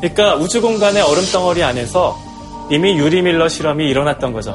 [0.00, 2.25] 그러니까 우주 공간의 얼음 덩어리 안에서
[2.70, 4.54] 이미 유리밀러 실험이 일어났던 거죠.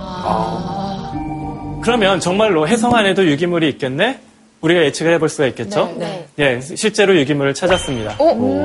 [1.82, 4.20] 그러면 정말로 해성 안에도 유기물이 있겠네?
[4.62, 5.93] 우리가 예측을 해볼 수가 있겠죠?
[5.97, 6.28] 네.
[6.39, 8.16] 예, 실제로 유기물을 찾았습니다.
[8.20, 8.64] 어?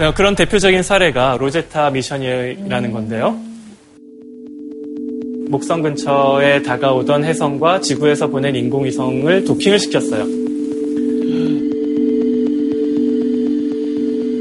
[0.00, 3.38] 어, 그런 대표적인 사례가 로제타 미션이라는 건데요.
[5.50, 10.24] 목성 근처에 다가오던 해성과 지구에서 보낸 인공위성을 도킹을 시켰어요.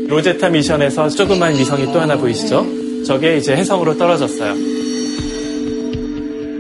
[0.08, 2.79] 로제타 미션에서 조그만 위성이 또 하나 보이시죠?
[3.06, 4.54] 저게 이제 해성으로 떨어졌어요.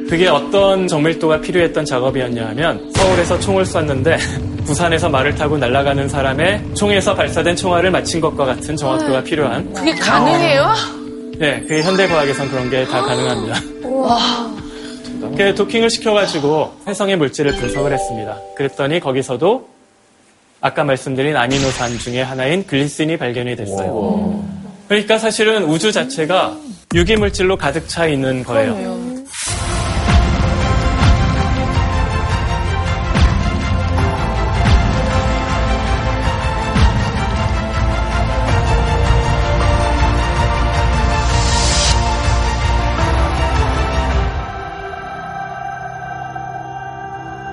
[0.10, 4.18] 그게 어떤 정밀도가 필요했던 작업이었냐 하면 서울에서 총을 쐈는데
[4.66, 10.74] 부산에서 말을 타고 날아가는 사람의 총에서 발사된 총알을 맞힌 것과 같은 정확도가 필요한 그게 가능해요?
[11.38, 13.62] 네, 그게 현대과학에선 그런 게 다 가능합니다.
[15.38, 18.38] 그 도킹을 시켜가지고 해성의 물질을 분석을 했습니다.
[18.58, 19.68] 그랬더니 거기서도
[20.62, 24.44] 아까 말씀드린 아미노산 중에 하나인 글리신이 발견이 됐어요.
[24.90, 26.58] 그러니까 사실은 우주 자체가
[26.96, 28.74] 유기물질로 가득 차 있는 거예요.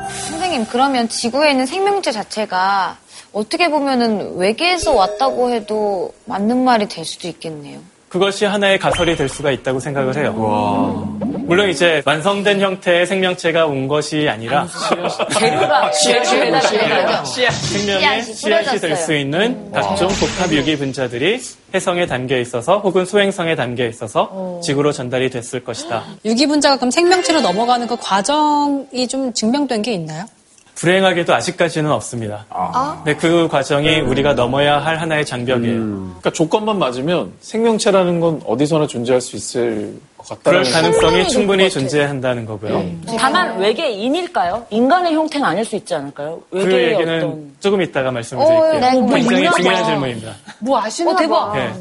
[0.09, 2.97] 선생님, 그러면 지구에 있는 생명체 자체가
[3.32, 7.80] 어떻게 보면은 외계에서 왔다고 해도 맞는 말이 될 수도 있겠네요.
[8.08, 10.32] 그것이 하나의 가설이 될 수가 있다고 생각을 해요.
[11.46, 14.66] 물론 이제 완성된 형태의 생명체가 온 것이 아니라
[15.38, 15.92] 재료가,
[17.52, 19.14] 생명의 씨앗이 될 수.
[19.14, 21.40] 있는 각종 복합 유기 분자들이
[21.74, 26.04] 해성에 담겨 있어서 혹은 소행성에 담겨 있어서 지구로 전달이 됐을 것이다.
[26.24, 30.24] 유기 분자가 그럼 생명체로 넘어가는 그 과정이 좀 증명된 게 있나요?
[30.76, 32.44] 불행하게도 아직까지는 없습니다.
[33.02, 35.74] 근데 그 과정이 우리가 넘어야 할 하나의 장벽이에요.
[35.74, 42.44] 그러니까 조건만 맞으면 생명체라는 건 어디서나 존재할 수 있을 것 그럴 같다는 가능성이 충분히 존재한다는
[42.44, 42.84] 거고요.
[43.18, 44.66] 다만 외계인일까요?
[44.70, 46.42] 인간의 형태는 아닐 수 있지 않을까요?
[46.50, 48.72] 그 외계의 얘기는 어떤 조금 이따가 말씀드릴게요.
[48.74, 49.52] 네, 굉장히 궁금하다.
[49.56, 50.32] 중요한 질문입니다.
[50.58, 51.52] 뭐 아시나 어, 대박.
[51.52, 51.72] 봐.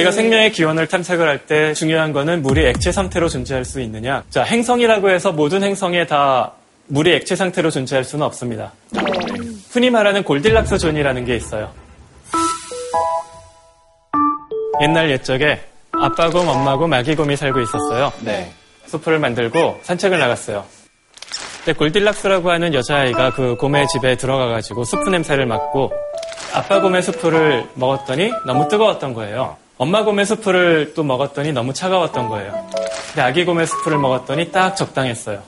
[0.00, 4.22] 우리가 생명의 기원을 탐색을 할 때 중요한 거는 물이 액체 상태로 존재할 수 있느냐.
[4.30, 6.52] 자, 행성이라고 해서 모든 행성에 다
[6.86, 8.72] 물이 액체 상태로 존재할 수는 없습니다.
[9.70, 11.70] 흔히 말하는 Goldilocks zone이라는 게 있어요.
[14.80, 15.60] 옛날 옛적에
[15.92, 18.12] 아빠곰, 엄마곰, 아기곰이 살고 있었어요.
[18.20, 18.52] 네.
[18.86, 20.64] 수프를 만들고 산책을 나갔어요.
[21.64, 25.92] 근데 골딜락스라고 하는 여자아이가 그 곰의 집에 들어가가지고 수프 냄새를 맡고
[26.54, 29.56] 아빠 곰의 수프를 먹었더니 너무 뜨거웠던 거예요.
[29.80, 32.68] 엄마 곰의 수프를 또 먹었더니 너무 차가웠던 거예요.
[33.06, 35.42] 근데 아기 곰의 수프를 먹었더니 딱 적당했어요.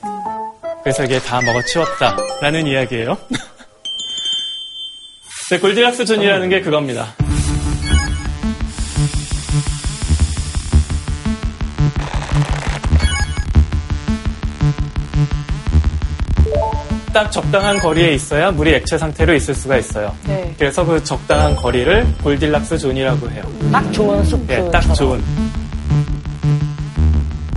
[0.83, 3.19] 그래서 이게 다 먹어치웠다라는 이야기예요.
[5.51, 7.15] 근데 Goldilocks zone이라는 게 그겁니다.
[17.13, 20.15] 딱 적당한 거리에 있어야 물이 액체 상태로 있을 수가 있어요.
[20.27, 20.55] 네.
[20.59, 23.43] 그래서 그 적당한 거리를 Goldilocks zone이라고 해요.
[23.71, 24.53] 딱 좋은 수프.
[24.53, 25.23] 예, 딱 좋은.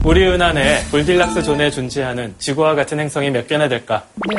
[0.04, 4.04] 우리 은하에 Goldilocks zone에 존재하는 지구와 같은 행성이 몇 개나 될까?
[4.30, 4.36] 네.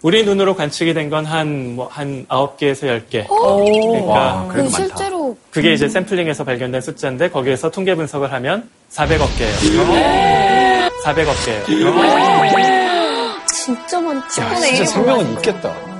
[0.00, 3.26] 우리 눈으로 관측이 된 건 한, 뭐, 한 9개에서 10개.
[3.28, 10.90] 그러니까, 그 실제로 그게 이제 샘플링에서 발견된 숫자인데, 거기에서 통계 분석을 하면 400억 개예요.
[11.04, 11.92] 400억 개예요.
[13.62, 14.40] 진짜 많지.
[14.40, 15.91] 야, 진짜 생명은 있겠다.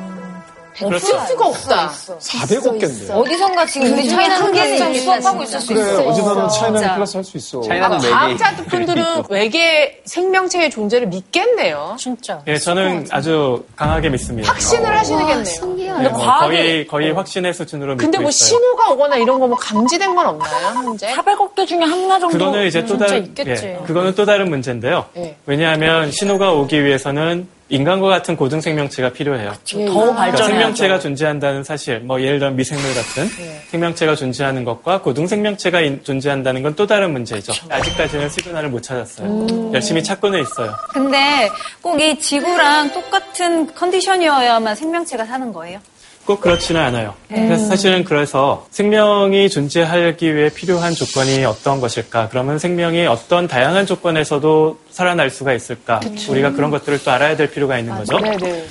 [0.81, 1.91] 없을 수가 없다.
[2.19, 3.13] 400억 개인데.
[3.13, 6.03] 어디선가 지금 우리 차이나는 클래스장 수업하고 있을 수 그래, 있어.
[6.09, 7.61] 어디서든 차이나는 클래스 할 수 있어.
[7.63, 8.13] 차이나는 외계인.
[8.15, 11.97] 과학자 분들은 외계 생명체의 존재를 믿겠네요.
[11.99, 12.41] 진짜.
[12.47, 14.51] 예, 저는 아주 강하게 믿습니다.
[14.53, 15.45] 확신을 하시겠네요.
[15.45, 16.03] 신기하다.
[16.03, 18.49] 네, 뭐 거의, 거의 확신의 수준으로 믿고 근데 뭐 있어요.
[18.49, 21.13] 신호가 오거나 이런 거 뭐 감지된 건 없나요, 현재?
[21.13, 22.39] 400억 개 중에 하나 정도.
[22.39, 23.67] 그거는 이제 또 진짜 다른 있겠지.
[23.67, 25.05] 예, 그거는 또 다른 문제인데요.
[25.17, 25.37] 예.
[25.47, 29.51] 왜냐하면 신호가 오기 위해서는 인간과 같은 고등 생명체가 필요해요.
[29.51, 30.45] 더 그러니까 발전해야죠.
[30.45, 33.29] 생명체가 존재한다는 사실, 뭐 예를 들면 미생물 같은
[33.71, 37.53] 생명체가 존재하는 것과 고등 생명체가 인- 존재한다는 건 또 다른 문제죠.
[37.71, 39.71] 아직까지는 시그널을 못 찾았어요.
[39.73, 40.75] 열심히 찾고는 있어요.
[40.93, 41.49] 근데
[41.81, 45.79] 꼭 이 지구랑 똑같은 컨디션이어야만 생명체가 사는 거예요?
[46.25, 47.15] 꼭 그렇지는 않아요.
[47.29, 52.29] 그래서 사실은 그래서 생명이 존재하기 위해 필요한 조건이 어떤 것일까?
[52.29, 56.01] 그러면 생명이 어떤 다양한 조건에서도 살아날 수가 있을까?
[56.29, 58.19] 우리가 그런 것들을 또 알아야 될 필요가 있는 거죠.
[58.19, 58.67] 네네.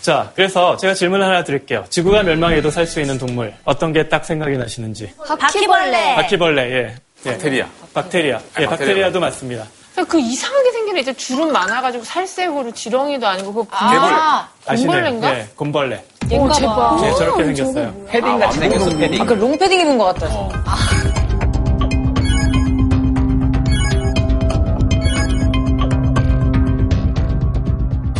[0.00, 1.84] 자, 그래서 제가 질문 하나 드릴게요.
[1.88, 5.12] 지구가 멸망해도 살 수 있는 동물 어떤 게 딱 생각이 나시는지?
[5.38, 6.16] 바퀴벌레.
[6.16, 6.96] 바퀴벌레, 예.
[7.26, 7.30] 예.
[7.30, 7.66] 박테리아.
[7.94, 8.40] 박테리아.
[8.58, 9.64] 예, 박테리아도 맞습니다.
[10.08, 14.90] 그 이상하게 생긴 이제 주름 많아가지고 살색으로 지렁이도 아니고 그 아, 아시네요?
[14.90, 15.38] 곰벌레인가?
[15.38, 16.02] 예, 곰벌레.
[16.32, 16.96] 오, 제발.
[17.00, 17.94] 네, 저렇게 생겼어요.
[18.08, 19.20] 패딩 같이 생겼어, 패딩.
[19.22, 20.28] 아까 롱패딩 입은 것 같다.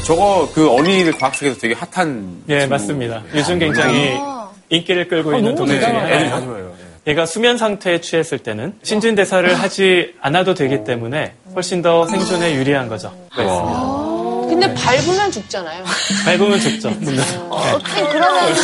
[0.04, 2.42] 저거 그 어린이들 과학책에서 되게 핫한.
[2.48, 2.70] 예, 친구.
[2.74, 3.22] 맞습니다.
[3.34, 4.18] 요즘 굉장히
[4.68, 6.30] 인기를 끌고 있는 동물 중에 하나예요.
[6.30, 6.72] 다 좋아해요.
[7.06, 12.88] 얘가 수면 상태에 취했을 때는 신진 대사를 하지 않아도 되기 때문에 훨씬 더 생존에 유리한
[12.88, 13.12] 거죠.
[14.60, 15.84] 근데 밟으면 죽잖아요.
[16.24, 16.90] 밟으면 죽죠.
[17.00, 17.16] 물론.
[17.94, 18.02] 네.
[18.12, 18.54] 그러면은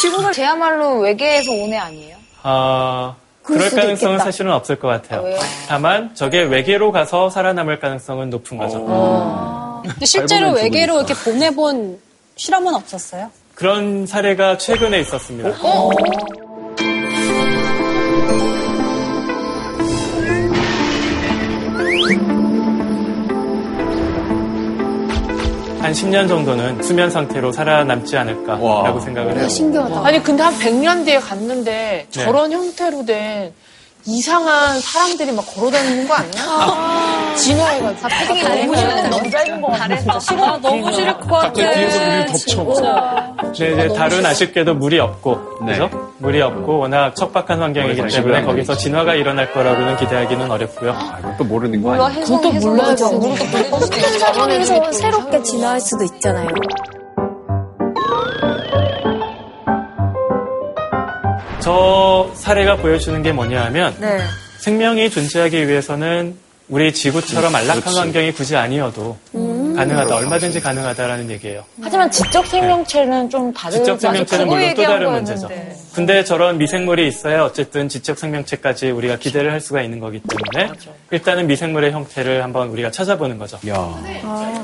[0.00, 2.16] 지구가 제야말로 외계에서 온 애 아니에요?
[2.42, 4.24] 아, 그럴 가능성은 있겠다.
[4.24, 5.22] 사실은 없을 것 같아요.
[5.22, 5.38] 왜요?
[5.68, 9.80] 다만 저게 외계로 가서 살아남을 가능성은 높은 거죠.
[9.84, 10.96] 근데 실제로 외계로.
[10.98, 11.98] 이렇게 보내본
[12.36, 13.30] 실험은 없었어요?
[13.54, 15.50] 그런 사례가 최근에 있었습니다.
[25.92, 28.98] 한 10년 정도는 수면 상태로 살아남지 않을까라고 와.
[29.00, 29.46] 생각을 해요.
[29.46, 30.06] 신기하다.
[30.06, 33.52] 아니 근데 한 100년 뒤에 갔는데 저런 형태로 된
[34.04, 37.34] 이상한 사람들이 막 걸어다니는 거 아니야?
[37.36, 38.08] 진화해가지고.
[38.08, 40.20] 패딩이 너무 싫은데 너무 짧은 거 같아.
[40.20, 41.52] 싫어, 너무 싫을 것 같아.
[41.52, 43.52] 뒤에서 물이 덮쳐.
[43.58, 45.72] 네, 이제 달은 아쉽게도 물이 없고, 네.
[45.72, 46.12] 그죠?
[46.18, 50.92] 물이 없고 워낙 척박한 환경이기 거기서 때문에 거기서 진화가 일어날 거라고는 기대하기는 어렵고요.
[50.92, 52.06] 아, 또 모르는 거 아니야?
[52.08, 52.72] 해성, 해성.
[52.72, 53.80] 물을 또 수도 있고.
[53.80, 56.48] 상황에서 새롭게 진화할 수도 있잖아요.
[61.62, 64.18] 저 사례가 보여주는 게 뭐냐 하면 네.
[64.58, 66.36] 생명이 존재하기 위해서는
[66.68, 71.64] 우리 지구처럼 안락한 환경이 굳이 아니어도 가능하다, 얼마든지 가능하다라는 얘기예요.
[71.82, 74.46] 하지만 지적 생명체는 좀 다르지 지적 생명체는?
[74.46, 75.48] 물론 또 다른 문제죠.
[75.94, 80.72] 근데 저런 미생물이 있어야 어쨌든 지적 생명체까지 우리가 기대를 할 수가 있는 거기 때문에
[81.10, 83.58] 일단은 미생물의 형태를 한번 우리가 찾아보는 거죠.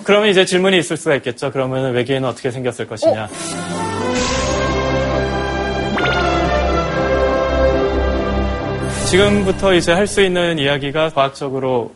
[0.04, 1.50] 그러면 이제 질문이 있을 수가 있겠죠.
[1.52, 3.28] 그러면 외계인은 어떻게 생겼을 것이냐.
[9.10, 11.92] 지금부터 이제 할 수 있는 이야기가 과학적으로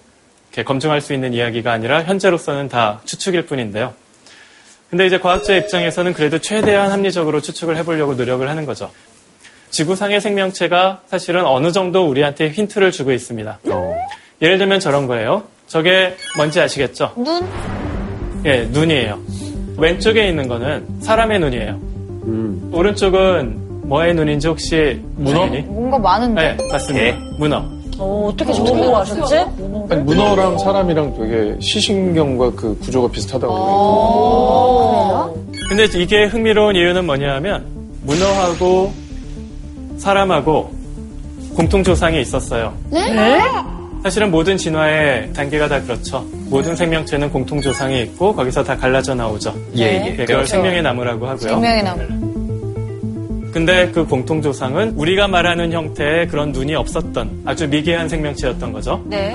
[0.49, 3.93] 이렇게 검증할 수 있는 이야기가 아니라 현재로서는 다 추측일 뿐인데요.
[4.91, 8.91] 근데 이제 과학자 입장에서는 그래도 최대한 합리적으로 추측을 해보려고 노력을 하는 거죠.
[9.71, 13.59] 지구상의 생명체가 사실은 어느 정도 우리한테 힌트를 주고 있습니다.
[14.43, 15.45] 예를 들면 저런 거예요.
[15.67, 17.13] 저게 뭔지 아시겠죠?
[17.17, 17.47] 눈?
[18.45, 19.19] 예, 눈이에요.
[19.79, 21.81] 왼쪽에 있는 거는 사람의 눈이에요.
[22.73, 25.47] 오른쪽은 뭐의 눈인지 혹시 문어?
[25.67, 26.57] 뭔가 많은데.
[26.57, 27.19] 네, 맞습니다.
[27.39, 27.65] 문어.
[27.99, 29.37] 어, 어떻게 저렇게 아셨지?
[29.91, 35.35] 아니, 문어랑 사람이랑 되게 시신경과 그 구조가 비슷하다고 그래요.
[35.69, 37.65] 근데 이게 흥미로운 이유는 뭐냐 하면
[38.03, 38.93] 문어하고
[39.99, 40.73] 사람하고
[41.55, 42.73] 공통 조상이 있었어요.
[42.91, 43.41] 네?
[44.03, 46.25] 사실은 모든 진화의 단계가 다 그렇죠.
[46.49, 49.55] 모든 생명체는 공통 조상이 있고 거기서 다 갈라져 나오죠.
[49.77, 50.11] 예, 예.
[50.11, 50.47] 그걸 그렇죠.
[50.47, 51.51] 생명의 나무라고 하고요.
[51.51, 52.32] 생명의 나무.
[53.53, 59.03] 근데 그 공통 조상은 우리가 말하는 형태의 그런 눈이 없었던 아주 미개한 생명체였던 거죠.
[59.07, 59.35] 네.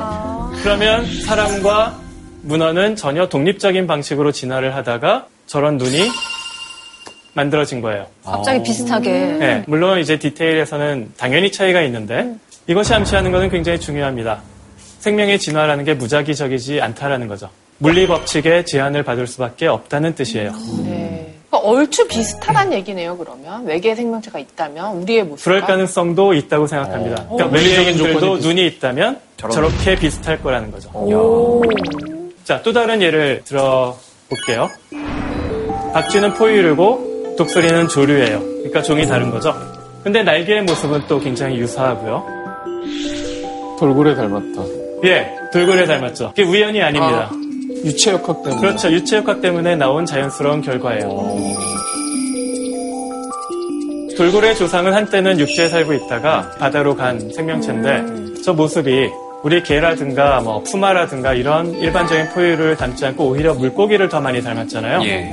[0.64, 2.00] 그러면 사람과
[2.42, 6.10] 문어는 전혀 독립적인 방식으로 진화를 하다가 저런 눈이
[7.34, 8.08] 만들어진 거예요.
[8.24, 9.12] 갑자기 비슷하게.
[9.12, 12.34] 네, 물론 이제 디테일에서는 당연히 차이가 있는데
[12.66, 14.42] 이것이 암시하는 것은 굉장히 중요합니다.
[15.00, 17.50] 생명의 진화라는 게 무작위적이지 않다라는 거죠.
[17.78, 20.52] 물리 법칙에 제한을 받을 수밖에 없다는 뜻이에요.
[20.84, 21.37] 네.
[21.50, 23.18] 그러니까 얼추 비슷하다는 얘기네요.
[23.18, 27.24] 그러면 외계 생명체가 있다면 우리의 모습과 그럴 가능성도 있다고 생각합니다.
[27.24, 30.90] 그러니까 물리적인 외계인들도 눈이 있다면 저런- 저렇게 비슷할 거라는 거죠.
[32.44, 34.70] 자, 또 다른 예를 들어볼게요.
[35.94, 38.40] 박쥐는 포유류고 독수리는 조류예요.
[38.40, 39.54] 그러니까 종이 다른 거죠.
[40.04, 42.26] 근데 날개의 모습은 또 굉장히 유사하고요.
[43.80, 44.62] 돌고래 닮았다.
[45.06, 46.30] 예, 돌고래 닮았죠.
[46.30, 47.30] 그게 우연이 아닙니다.
[47.86, 48.62] 유체역학 때문에.
[48.62, 48.92] 그렇죠.
[48.92, 51.38] 유체역학 때문에 나온 자연스러운 결과예요.
[54.18, 59.10] 돌고래 조상은 한때는 육지에 살고 있다가 바다로 간 생명체인데 저 모습이
[59.44, 65.04] 우리 개라든가 뭐 푸마라든가 이런 일반적인 포유를 닮지 않고 오히려 물고기를 더 많이 닮았잖아요.
[65.04, 65.32] 예.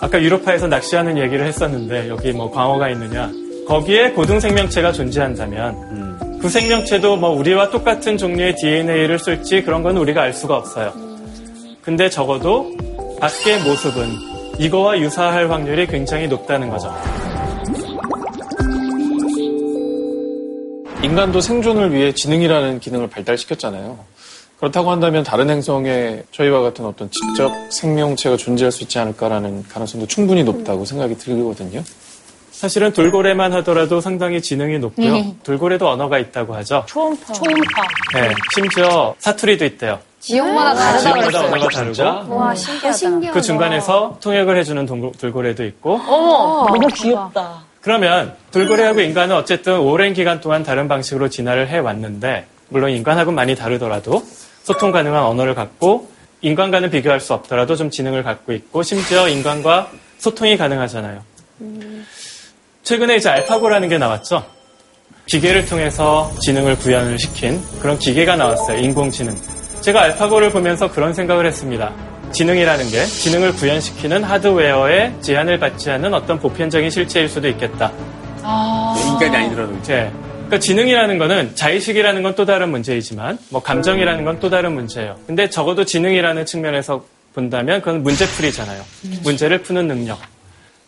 [0.00, 3.30] 아까 유로파에서 낚시하는 얘기를 했었는데 여기 뭐 광어가 있느냐.
[3.66, 10.22] 거기에 고등 생명체가 존재한다면 그 생명체도 뭐 우리와 똑같은 종류의 DNA를 쓸지 그런 건 우리가
[10.22, 10.92] 알 수가 없어요.
[11.82, 12.76] 근데 적어도
[13.20, 14.08] 밖의 모습은
[14.58, 16.94] 이거와 유사할 확률이 굉장히 높다는 거죠.
[21.02, 23.98] 인간도 생존을 위해 지능이라는 기능을 발달시켰잖아요.
[24.58, 30.44] 그렇다고 한다면 다른 행성에 저희와 같은 어떤 지적 생명체가 존재할 수 있지 않을까라는 가능성도 충분히
[30.44, 31.82] 높다고 생각이 들거든요.
[32.50, 35.34] 사실은 돌고래만 하더라도 상당히 지능이 높고요.
[35.42, 36.84] 돌고래도 언어가 있다고 하죠.
[36.86, 37.32] 초음파.
[37.32, 37.82] 초음파.
[38.12, 39.98] 네, 심지어 사투리도 있대요.
[40.20, 41.38] 지역마다 다르다고 지역마다.
[41.46, 42.92] 언어가 다르고 와, 신기하다.
[42.92, 43.34] 신기하다.
[43.34, 47.64] 그 중간에서 통역을 해주는 동고- 돌고래도 있고 너무 귀엽다.
[47.80, 54.22] 그러면 돌고래하고 인간은 어쨌든 오랜 기간 동안 다른 방식으로 진화를 해왔는데 물론 인간하고는 많이 다르더라도
[54.62, 56.08] 소통 가능한 언어를 갖고
[56.42, 61.22] 인간과는 비교할 수 없더라도 좀 지능을 갖고 있고 심지어 인간과 소통이 가능하잖아요.
[62.82, 64.44] 최근에 이제 알파고라는 게 나왔죠.
[65.26, 68.78] 기계를 통해서 지능을 구현을 시킨 그런 기계가 나왔어요.
[68.78, 69.36] 인공지능.
[69.80, 71.92] 제가 알파고를 보면서 그런 생각을 했습니다.
[72.32, 77.90] 지능이라는 게 지능을 구현시키는 하드웨어에 제한을 받지 않는 어떤 보편적인 실체일 수도 있겠다.
[79.12, 80.10] 인간이 아니더라도 네.
[80.46, 85.16] 그러니까 지능이라는 거는 자의식이라는 건 또 다른 문제이지만 뭐 감정이라는 건 또 다른 문제예요.
[85.26, 87.04] 근데 적어도 지능이라는 측면에서
[87.34, 88.82] 본다면 그건 문제풀이잖아요.
[89.22, 90.18] 문제를 푸는 능력.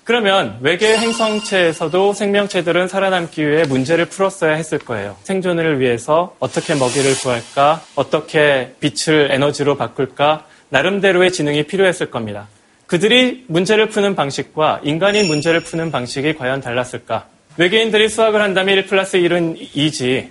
[0.05, 5.17] 그러면 외계 행성체에서도 생명체들은 살아남기 위해 문제를 풀었어야 했을 거예요.
[5.23, 12.49] 생존을 위해서 어떻게 먹이를 구할까, 어떻게 빛을 에너지로 바꿀까, 나름대로의 지능이 필요했을 겁니다.
[12.87, 17.27] 그들이 문제를 푸는 방식과 인간이 문제를 푸는 방식이 과연 달랐을까?
[17.57, 20.31] 외계인들이 수학을 한다면 1 플러스 1은 2지.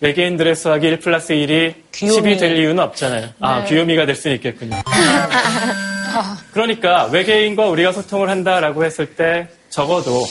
[0.00, 3.28] 외계인들의 수학이 1 플러스 1이 10이 될 이유는 없잖아요.
[3.40, 4.76] 아, 귀요미가 될 수는 있겠군요.
[6.52, 10.24] 그러니까 외계인과 우리가 소통을 한다라고 했을 때 적어도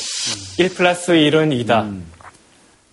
[0.57, 2.01] 1 플러스 1은 2다.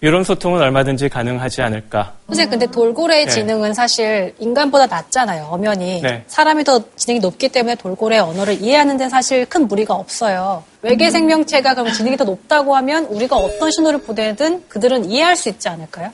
[0.02, 2.12] 이런 소통은 얼마든지 가능하지 않을까.
[2.26, 3.30] 선생님, 근데 돌고래의 네.
[3.30, 6.02] 지능은 사실 인간보다 낮잖아요, 엄연히.
[6.02, 6.22] 네.
[6.26, 10.62] 사람이 더 지능이 높기 때문에 돌고래의 언어를 이해하는 데는 사실 큰 무리가 없어요.
[10.82, 15.68] 외계 생명체가 그럼 지능이 더 높다고 하면 우리가 어떤 신호를 보내든 그들은 이해할 수 있지
[15.68, 16.10] 않을까요?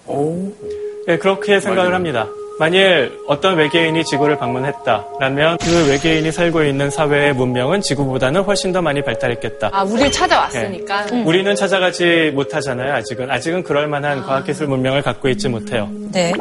[1.06, 2.28] 네, 그렇게 생각을 합니다.
[2.58, 9.02] 만일 어떤 외계인이 지구를 방문했다라면 그 외계인이 살고 있는 사회의 문명은 지구보다는 훨씬 더 많이
[9.02, 9.70] 발달했겠다.
[9.72, 11.06] 아, 우리를 찾아왔으니까.
[11.24, 13.30] 우리는 찾아가지 못하잖아요, 아직은.
[13.30, 15.88] 아직은 그럴 만한 과학기술 문명을 갖고 있지 못해요.
[16.12, 16.32] 네.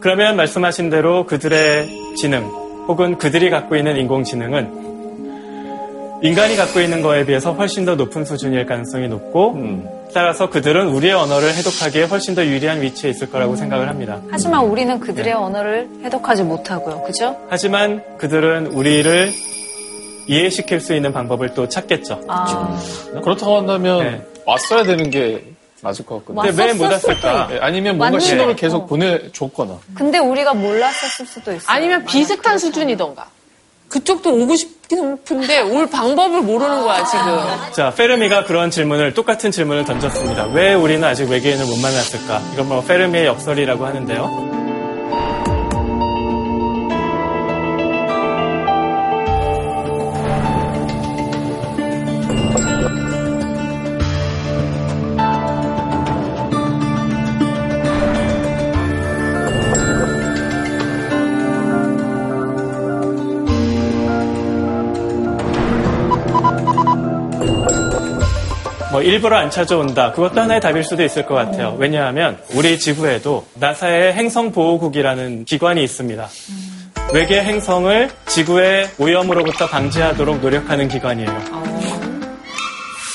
[0.00, 2.44] 그러면 말씀하신 대로 그들의 지능,
[2.88, 4.91] 혹은 그들이 갖고 있는 인공지능은
[6.22, 9.56] 인간이 갖고 있는 거에 비해서 훨씬 더 높은 수준일 가능성이 높고,
[10.14, 14.20] 따라서 그들은 우리의 언어를 해독하기에 훨씬 더 유리한 위치에 있을 거라고 생각을 합니다.
[14.30, 17.02] 하지만 우리는 그들의 언어를 해독하지 못하고요.
[17.02, 17.36] 그죠?
[17.48, 19.32] 하지만 그들은 우리를
[20.28, 22.22] 이해시킬 수 있는 방법을 또 찾겠죠.
[22.28, 22.78] 아.
[23.22, 24.22] 그렇다고 한다면 네.
[24.46, 25.44] 왔어야 되는 게
[25.80, 26.42] 맞을 것 같거든요.
[26.42, 27.48] 근데 왜 못 왔을까?
[27.50, 28.20] 네, 아니면 뭔가.
[28.20, 29.78] 신호를 계속 보내줬거나.
[29.96, 31.66] 근데 우리가 몰랐었을 수도 있어요.
[31.66, 33.26] 아니면 비슷한 수준이던가.
[33.92, 37.38] 그쪽도 오고 싶은데 올 방법을 모르는 거야, 지금.
[37.72, 40.46] 자, 페르미가 그런 질문을, 똑같은 질문을 던졌습니다.
[40.46, 42.40] 왜 우리는 아직 외계인을 못 만났을까?
[42.54, 44.61] 이건 뭐 페르미의 역설이라고 하는데요.
[69.02, 70.12] 일부러 안 찾아온다.
[70.12, 71.76] 그것도 하나의 답일 수도 있을 것 같아요.
[71.78, 76.28] 왜냐하면 우리 지구에도 나사의 행성보호국이라는 기관이 있습니다.
[77.12, 81.72] 외계 행성을 지구의 오염으로부터 방지하도록 노력하는 기관이에요.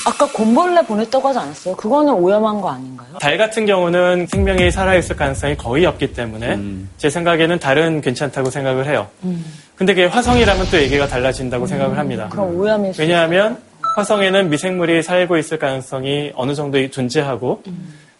[0.06, 1.76] 아까 곰벌레 보냈다고 하지 않았어요?
[1.76, 3.08] 그거는 오염한 거 아닌가요?
[3.20, 6.58] 달 같은 경우는 생명이 살아있을 가능성이 거의 없기 때문에
[6.96, 9.08] 제 생각에는 달은 괜찮다고 생각을 해요.
[9.74, 12.28] 근데 그게 화성이라면 또 얘기가 달라진다고 생각을 합니다.
[12.30, 13.58] 그럼 오염일 수 왜냐하면
[13.98, 17.62] 화성에는 미생물이 살고 있을 가능성이 어느 정도 존재하고,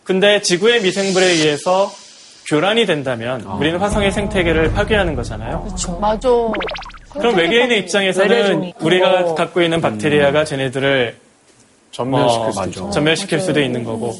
[0.02, 1.90] 근데 지구의 미생물에 의해서
[2.48, 5.68] 교란이 된다면 우리는 화성의 생태계를 파괴하는 거잖아요.
[6.00, 6.28] 맞아.
[7.12, 9.34] 그럼 외계인의 입장에서는 우리가 그거.
[9.34, 11.16] 갖고 있는 박테리아가 쟤네들을
[11.92, 12.90] 전멸시킬 어, 수도.
[12.90, 14.14] 전멸시킬 수도 있는 거고,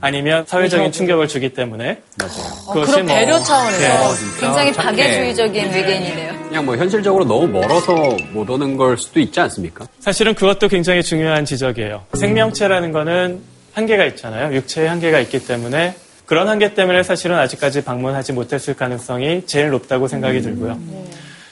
[0.00, 3.78] 아니면 사회적인 충격을 주기 때문에 그것이 그런 뭐 배려 차원에서.
[3.80, 4.40] 네.
[4.40, 4.86] 굉장히 착해.
[4.86, 6.32] 박애주의적인 외계인이네요.
[6.48, 7.94] 그냥 뭐 현실적으로 너무 멀어서
[8.32, 9.86] 못 오는 걸 수도 있지 않습니까?
[10.00, 12.04] 사실은 그것도 굉장히 중요한 지적이에요.
[12.14, 13.40] 생명체라는 거는
[13.74, 14.54] 한계가 있잖아요.
[14.54, 15.94] 육체의 한계가 있기 때문에
[16.26, 20.78] 그런 한계 때문에 사실은 아직까지 방문하지 못했을 가능성이 제일 높다고 생각이 들고요.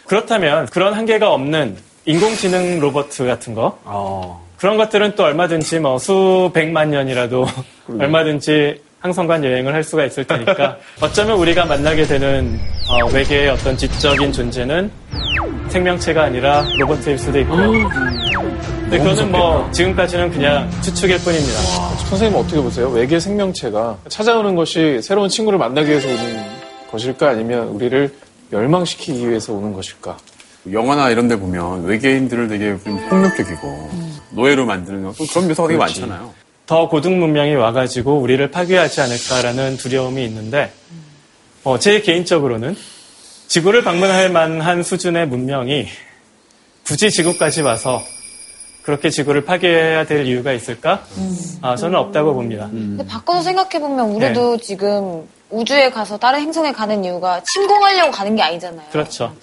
[0.07, 4.46] 그렇다면 그런 한계가 없는 인공지능 로봇 같은 거 어.
[4.59, 7.47] 그런 것들은 또 얼마든지 뭐 수백만 년이라도
[7.99, 12.59] 얼마든지 항성간 여행을 할 수가 있을 테니까 어쩌면 우리가 만나게 되는
[12.91, 14.91] 어, 외계의 어떤 지적인 존재는
[15.69, 17.89] 생명체가 아니라 로봇일 수도 있고요.
[18.81, 21.59] 근데 그거는 뭐 지금까지는 그냥 추측일 뿐입니다.
[22.09, 22.89] 선생님 어떻게 보세요?
[22.89, 26.43] 외계 생명체가 찾아오는 것이 새로운 친구를 만나기 위해서 오는
[26.91, 27.31] 것일까?
[27.31, 28.13] 아니면 우리를
[28.51, 30.17] 멸망시키기 위해서 오는 것일까?
[30.73, 33.91] 영화나 이런 데 보면 외계인들을 되게 좀 폭력적이고
[34.31, 36.01] 노예로 만드는 또 그런 묘사가 되게 그렇지.
[36.01, 36.35] 많잖아요.
[36.67, 40.73] 더 고등 문명이 와가지고 우리를 파괴하지 않을까라는 두려움이 있는데
[41.63, 42.77] 어, 제 개인적으로는
[43.47, 45.87] 지구를 방문할 만한 수준의 문명이
[46.85, 48.01] 굳이 지구까지 와서
[48.83, 51.05] 그렇게 지구를 파괴해야 될 이유가 있을까?
[51.61, 52.69] 아, 저는 없다고 봅니다.
[52.71, 58.87] 근데 바꿔서 생각해보면 우리도 지금 우주에 가서 다른 행성에 가는 이유가 침공하려고 가는 게 아니잖아요.
[58.93, 59.35] 그렇죠.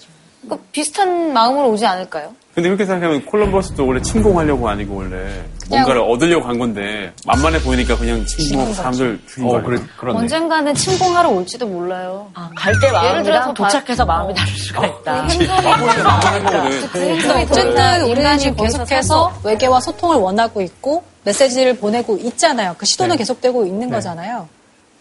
[0.48, 2.32] 그 비슷한 마음으로 오지 않을까요?
[2.54, 8.24] 근데 그렇게 생각하면 콜럼버스도 원래 침공하려고 아니고 원래 뭔가를 얻으려고 간 건데 만만해 보이니까 그냥
[8.24, 9.62] 침공하고 사람들 죽인 거 어?
[9.62, 10.18] 그래, 그렇네.
[10.20, 12.30] 언젠가는 침공하러 올지도 몰라요.
[12.34, 15.26] 아, 갈 때 마음이랑 들어서 도착해서 마음이 다를 수가 있다.
[15.26, 16.88] 거거든.
[16.92, 22.18] 그 행성이 어쨌든 보니까 우리는 인간이 지금 거기서 계속해서 외계와 소통을 원하고 있고 메시지를 보내고
[22.18, 22.76] 있잖아요.
[22.78, 23.18] 그 시도는 네.
[23.18, 23.94] 계속되고 있는 네.
[23.94, 24.48] 거잖아요.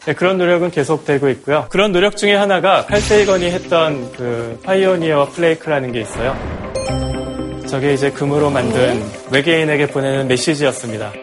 [0.05, 1.67] 네, 그런 노력은 계속되고 있고요.
[1.69, 6.35] 그런 노력 중에 하나가 칼세이건이 했던 그 파이오니어 플레이크라는 게 있어요.
[7.67, 9.01] 저게 이제 금으로 만든
[9.31, 11.13] 외계인에게 보내는 메시지였습니다.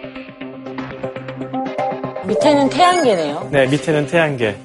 [2.30, 3.48] 밑에는 태양계네요.
[3.50, 4.56] 네, 밑에는 태양계.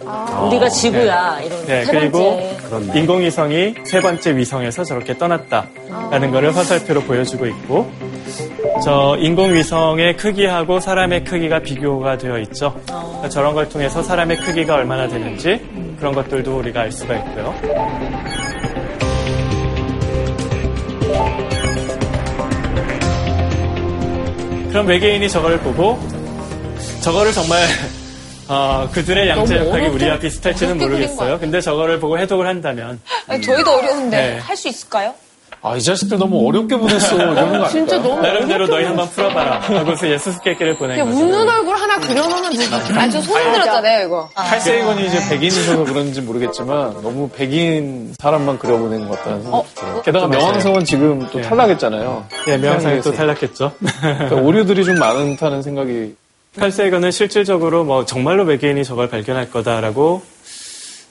[0.48, 1.40] 우리가 지구야.
[1.44, 2.40] 이런 네, 세 그리고
[2.70, 3.00] 번째.
[3.00, 7.90] 인공위성이 세 번째 위성에서 저렇게 떠났다라는 것을 화살표로 보여주고 있고,
[8.84, 12.76] 저 인공위성의 크기하고 사람의 크기가 비교가 되어 있죠.
[12.86, 15.60] 그러니까 저런 걸 통해서 사람의 크기가 얼마나 되는지
[15.98, 17.56] 그런 것들도 우리가 알 수가 있고요.
[24.70, 25.98] 그럼 외계인이 저걸 보고
[27.06, 27.62] 저거를 정말
[28.50, 31.40] 어, 그들의 양자 너무 역학이 어렵게- 우리와 비슷할지는 모르겠어요.
[31.40, 34.40] 근데 저거를 보고 해독을 한다면 아니, 저희도 어려운데 네.
[34.40, 35.14] 할수 있을까요?
[35.62, 37.16] 아, 이 자식들 너무 어렵게 보냈어.
[37.16, 37.68] 이러는 거?
[37.70, 41.26] 진짜 너무 나름대로 어렵게 너희 한번 풀어봐라 하고서 예수수께끼를 보낸 그냥 거죠.
[41.26, 42.74] 웃는 얼굴 하나 그려놓으면 되지.
[42.96, 44.30] 아, 저 소름 들었잖아요, 이거.
[44.36, 50.02] 탈세이건이 이제 백인이셔서 그런지 모르겠지만 너무 백인 사람만 그려보낸 것 같다는 생각이 들어요.
[50.04, 51.42] 게다가 명왕성은 지금 또 예.
[51.44, 52.26] 탈락했잖아요.
[52.48, 53.12] 예, 명상이 또.
[53.12, 53.72] 탈락했죠.
[54.02, 56.16] 그러니까 오류들이 좀 많다는 생각이
[56.58, 60.22] 칼세이건은 실질적으로 뭐 정말로 외계인이 저걸 발견할 거다라고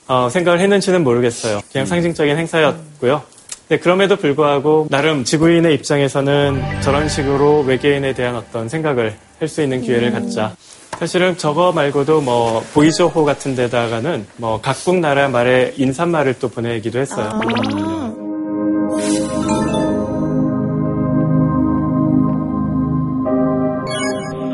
[0.07, 1.61] 어, 생각을 했는지는 모르겠어요.
[1.71, 3.23] 그냥 상징적인 행사였고요.
[3.69, 9.81] 네, 그럼에도 불구하고 나름 지구인의 입장에서는 저런 식으로 외계인에 대한 어떤 생각을 할 수 있는
[9.81, 10.55] 기회를 갖자.
[10.97, 17.31] 사실은 저거 말고도 뭐 보이저호 같은 데다가는 뭐 각국 나라 말의 인사말을 또 보내기도 했어요.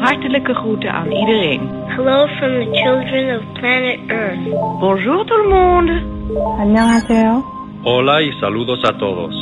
[0.02, 1.62] Hartelijke groeten aan iedereen.
[1.96, 4.44] Hello from the children of planet Earth.
[4.80, 5.94] Bonjour tout le monde.
[6.60, 7.44] 안녕하세요.
[7.86, 9.36] Hola y saludos a todos.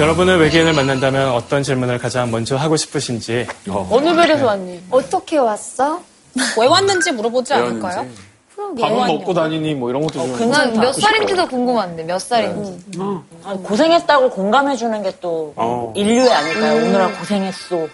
[0.00, 4.80] 여러분은 외계인을 만난다면 어떤 질문을 가장 먼저 하고 싶으신지 어느 별에서 왔니?
[4.90, 6.00] 어떻게 왔어?
[6.58, 8.06] 왜 왔는지 물어보지 않을까요?
[8.80, 12.78] 밥은 먹고 다니니 뭐 이런 것도 좀난몇 살인지도 궁금한데, 몇 살인지.
[13.44, 15.92] 아, 고생했다고 공감해주는 게 또 어.
[15.96, 16.86] 인류애 아닐까요?
[16.86, 17.86] 오늘아 고생했어.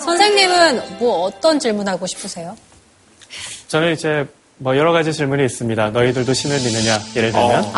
[0.00, 2.56] 선생님은 뭐 어떤 질문하고 싶으세요?
[3.68, 4.26] 저는 이제
[4.58, 5.90] 뭐 여러 가지 질문이 있습니다.
[5.90, 6.98] 너희들도 신을 믿느냐?
[7.16, 7.72] 예를 들면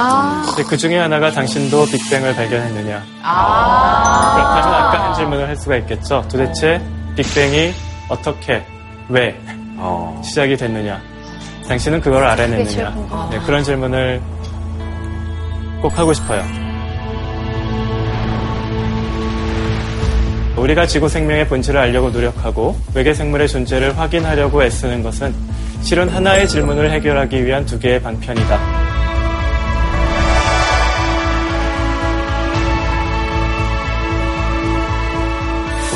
[0.46, 3.04] 근데 그 중에 하나가 당신도 빅뱅을 발견했느냐?
[3.04, 6.24] 그렇다면 아까 한 질문을 할 수가 있겠죠.
[6.30, 6.80] 도대체
[7.16, 7.72] 빅뱅이
[8.08, 8.62] 어떻게,
[9.08, 9.38] 왜
[9.78, 10.20] 어.
[10.24, 11.00] 시작이 됐느냐?
[11.68, 13.28] 당신은 그걸 알아냈느냐?
[13.30, 14.20] 네, 그런 질문을
[15.82, 16.42] 꼭 하고 싶어요.
[20.56, 25.34] 우리가 지구 생명의 본질을 알려고 노력하고 외계 생물의 존재를 확인하려고 애쓰는 것은
[25.82, 28.86] 실은 하나의 질문을 해결하기 위한 두 개의 방편이다.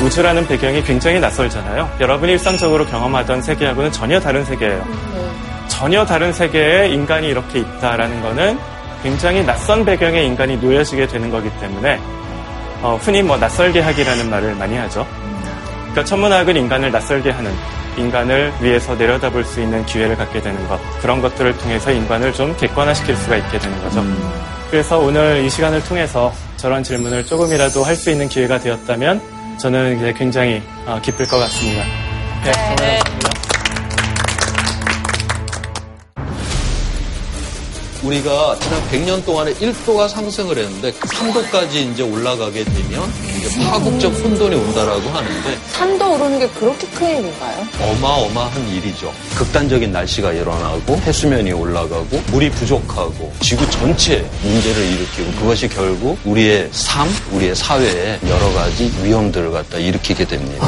[0.05, 1.97] 우주라는 배경이 굉장히 낯설잖아요.
[2.01, 5.50] 여러분이 일상적으로 경험하던 세계하고는 전혀 다른 세계예요.
[5.71, 8.59] 전혀 다른 세계에 인간이 이렇게 있다라는 거는
[9.03, 11.99] 굉장히 낯선 배경에 인간이 놓여지게 되는 거기 때문에
[12.83, 15.07] 어, 흔히 뭐 낯설게 하기라는 말을 많이 하죠.
[15.81, 17.51] 그러니까 천문학은 인간을 낯설게 하는
[17.97, 23.17] 인간을 위해서 내려다볼 수 있는 기회를 갖게 되는 것 그런 것들을 통해서 인간을 좀 객관화시킬
[23.17, 24.05] 수가 있게 되는 거죠.
[24.71, 29.21] 그래서 오늘 이 시간을 통해서 저런 질문을 조금이라도 할 수 있는 기회가 되었다면
[29.59, 31.83] 저는 이제 굉장히 어, 기쁠 것 같습니다.
[32.45, 33.40] 네, 고맙습니다.
[38.03, 45.09] 우리가 지난 100년 동안에 1도가 상승을 했는데 3도까지 이제 올라가게 되면 이제 파국적 혼돈이 온다라고
[45.11, 47.67] 하는데 산도 오르는 게 그렇게 큰 일인가요?
[47.81, 49.13] 어마어마한 일이죠.
[49.37, 57.07] 극단적인 날씨가 일어나고 해수면이 올라가고 물이 부족하고 지구 전체 문제를 일으키고 그것이 결국 우리의 삶,
[57.33, 60.67] 우리의 사회에 여러 가지 위험들을 갖다 일으키게 됩니다.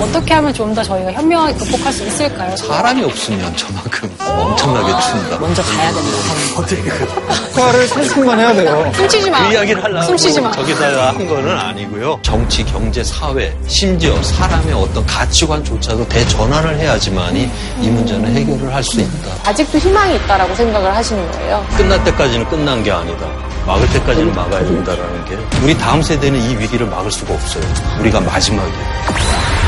[0.00, 2.56] 어떻게 하면 좀 더 저희가 현명하게 극복할 수 있을까요?
[2.56, 5.38] 사람이 없으면 저만큼 엄청나게 춥니다.
[5.38, 6.08] 먼저 가야 된다.
[6.56, 8.92] 어떻게 그 효과를 30분간 해야 돼요.
[8.96, 9.46] 숨쉬지 마.
[9.46, 10.50] 그 이야기를 하려고 숨 쉬지 마.
[10.50, 12.18] 저기다가 한 거는 아니고요.
[12.22, 17.48] 정치, 경제, 사회, 심지어 사람의 어떤 가치관조차도 대전환을 해야지만이
[17.80, 19.30] 이 문제는 해결을 할 수 있다.
[19.50, 21.64] 아직도 희망이 있다라고 생각을 하시는 거예요.
[21.76, 23.26] 끝날 때까지는 끝난 게 아니다.
[23.66, 27.62] 막을 때까지는 막아야 된다라는 게 우리 다음 세대는 이 위기를 막을 수가 없어요.
[28.00, 29.63] 우리가 마지막이에요.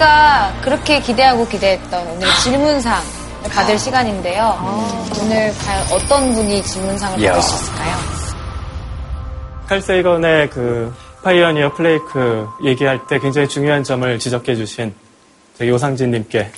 [0.00, 3.00] 저희가 그렇게 기대하고 기대했던 오늘 질문상
[3.52, 4.58] 받을 시간인데요.
[5.20, 7.32] 오늘 과연 어떤 분이 질문상을 이야.
[7.32, 7.96] 받을 수 있을까요?
[9.68, 10.92] 칼세이건의 그
[11.22, 14.92] Pioneer plaque 얘기할 때 굉장히 중요한 점을 지적해 주신
[15.58, 16.50] 저기 오상진 님께.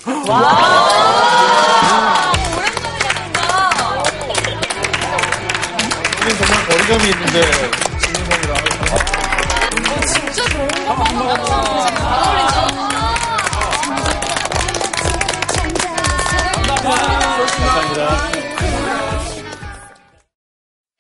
[6.39, 7.72] 정말 거리감이 있는데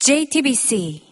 [0.04, 1.11] JTBC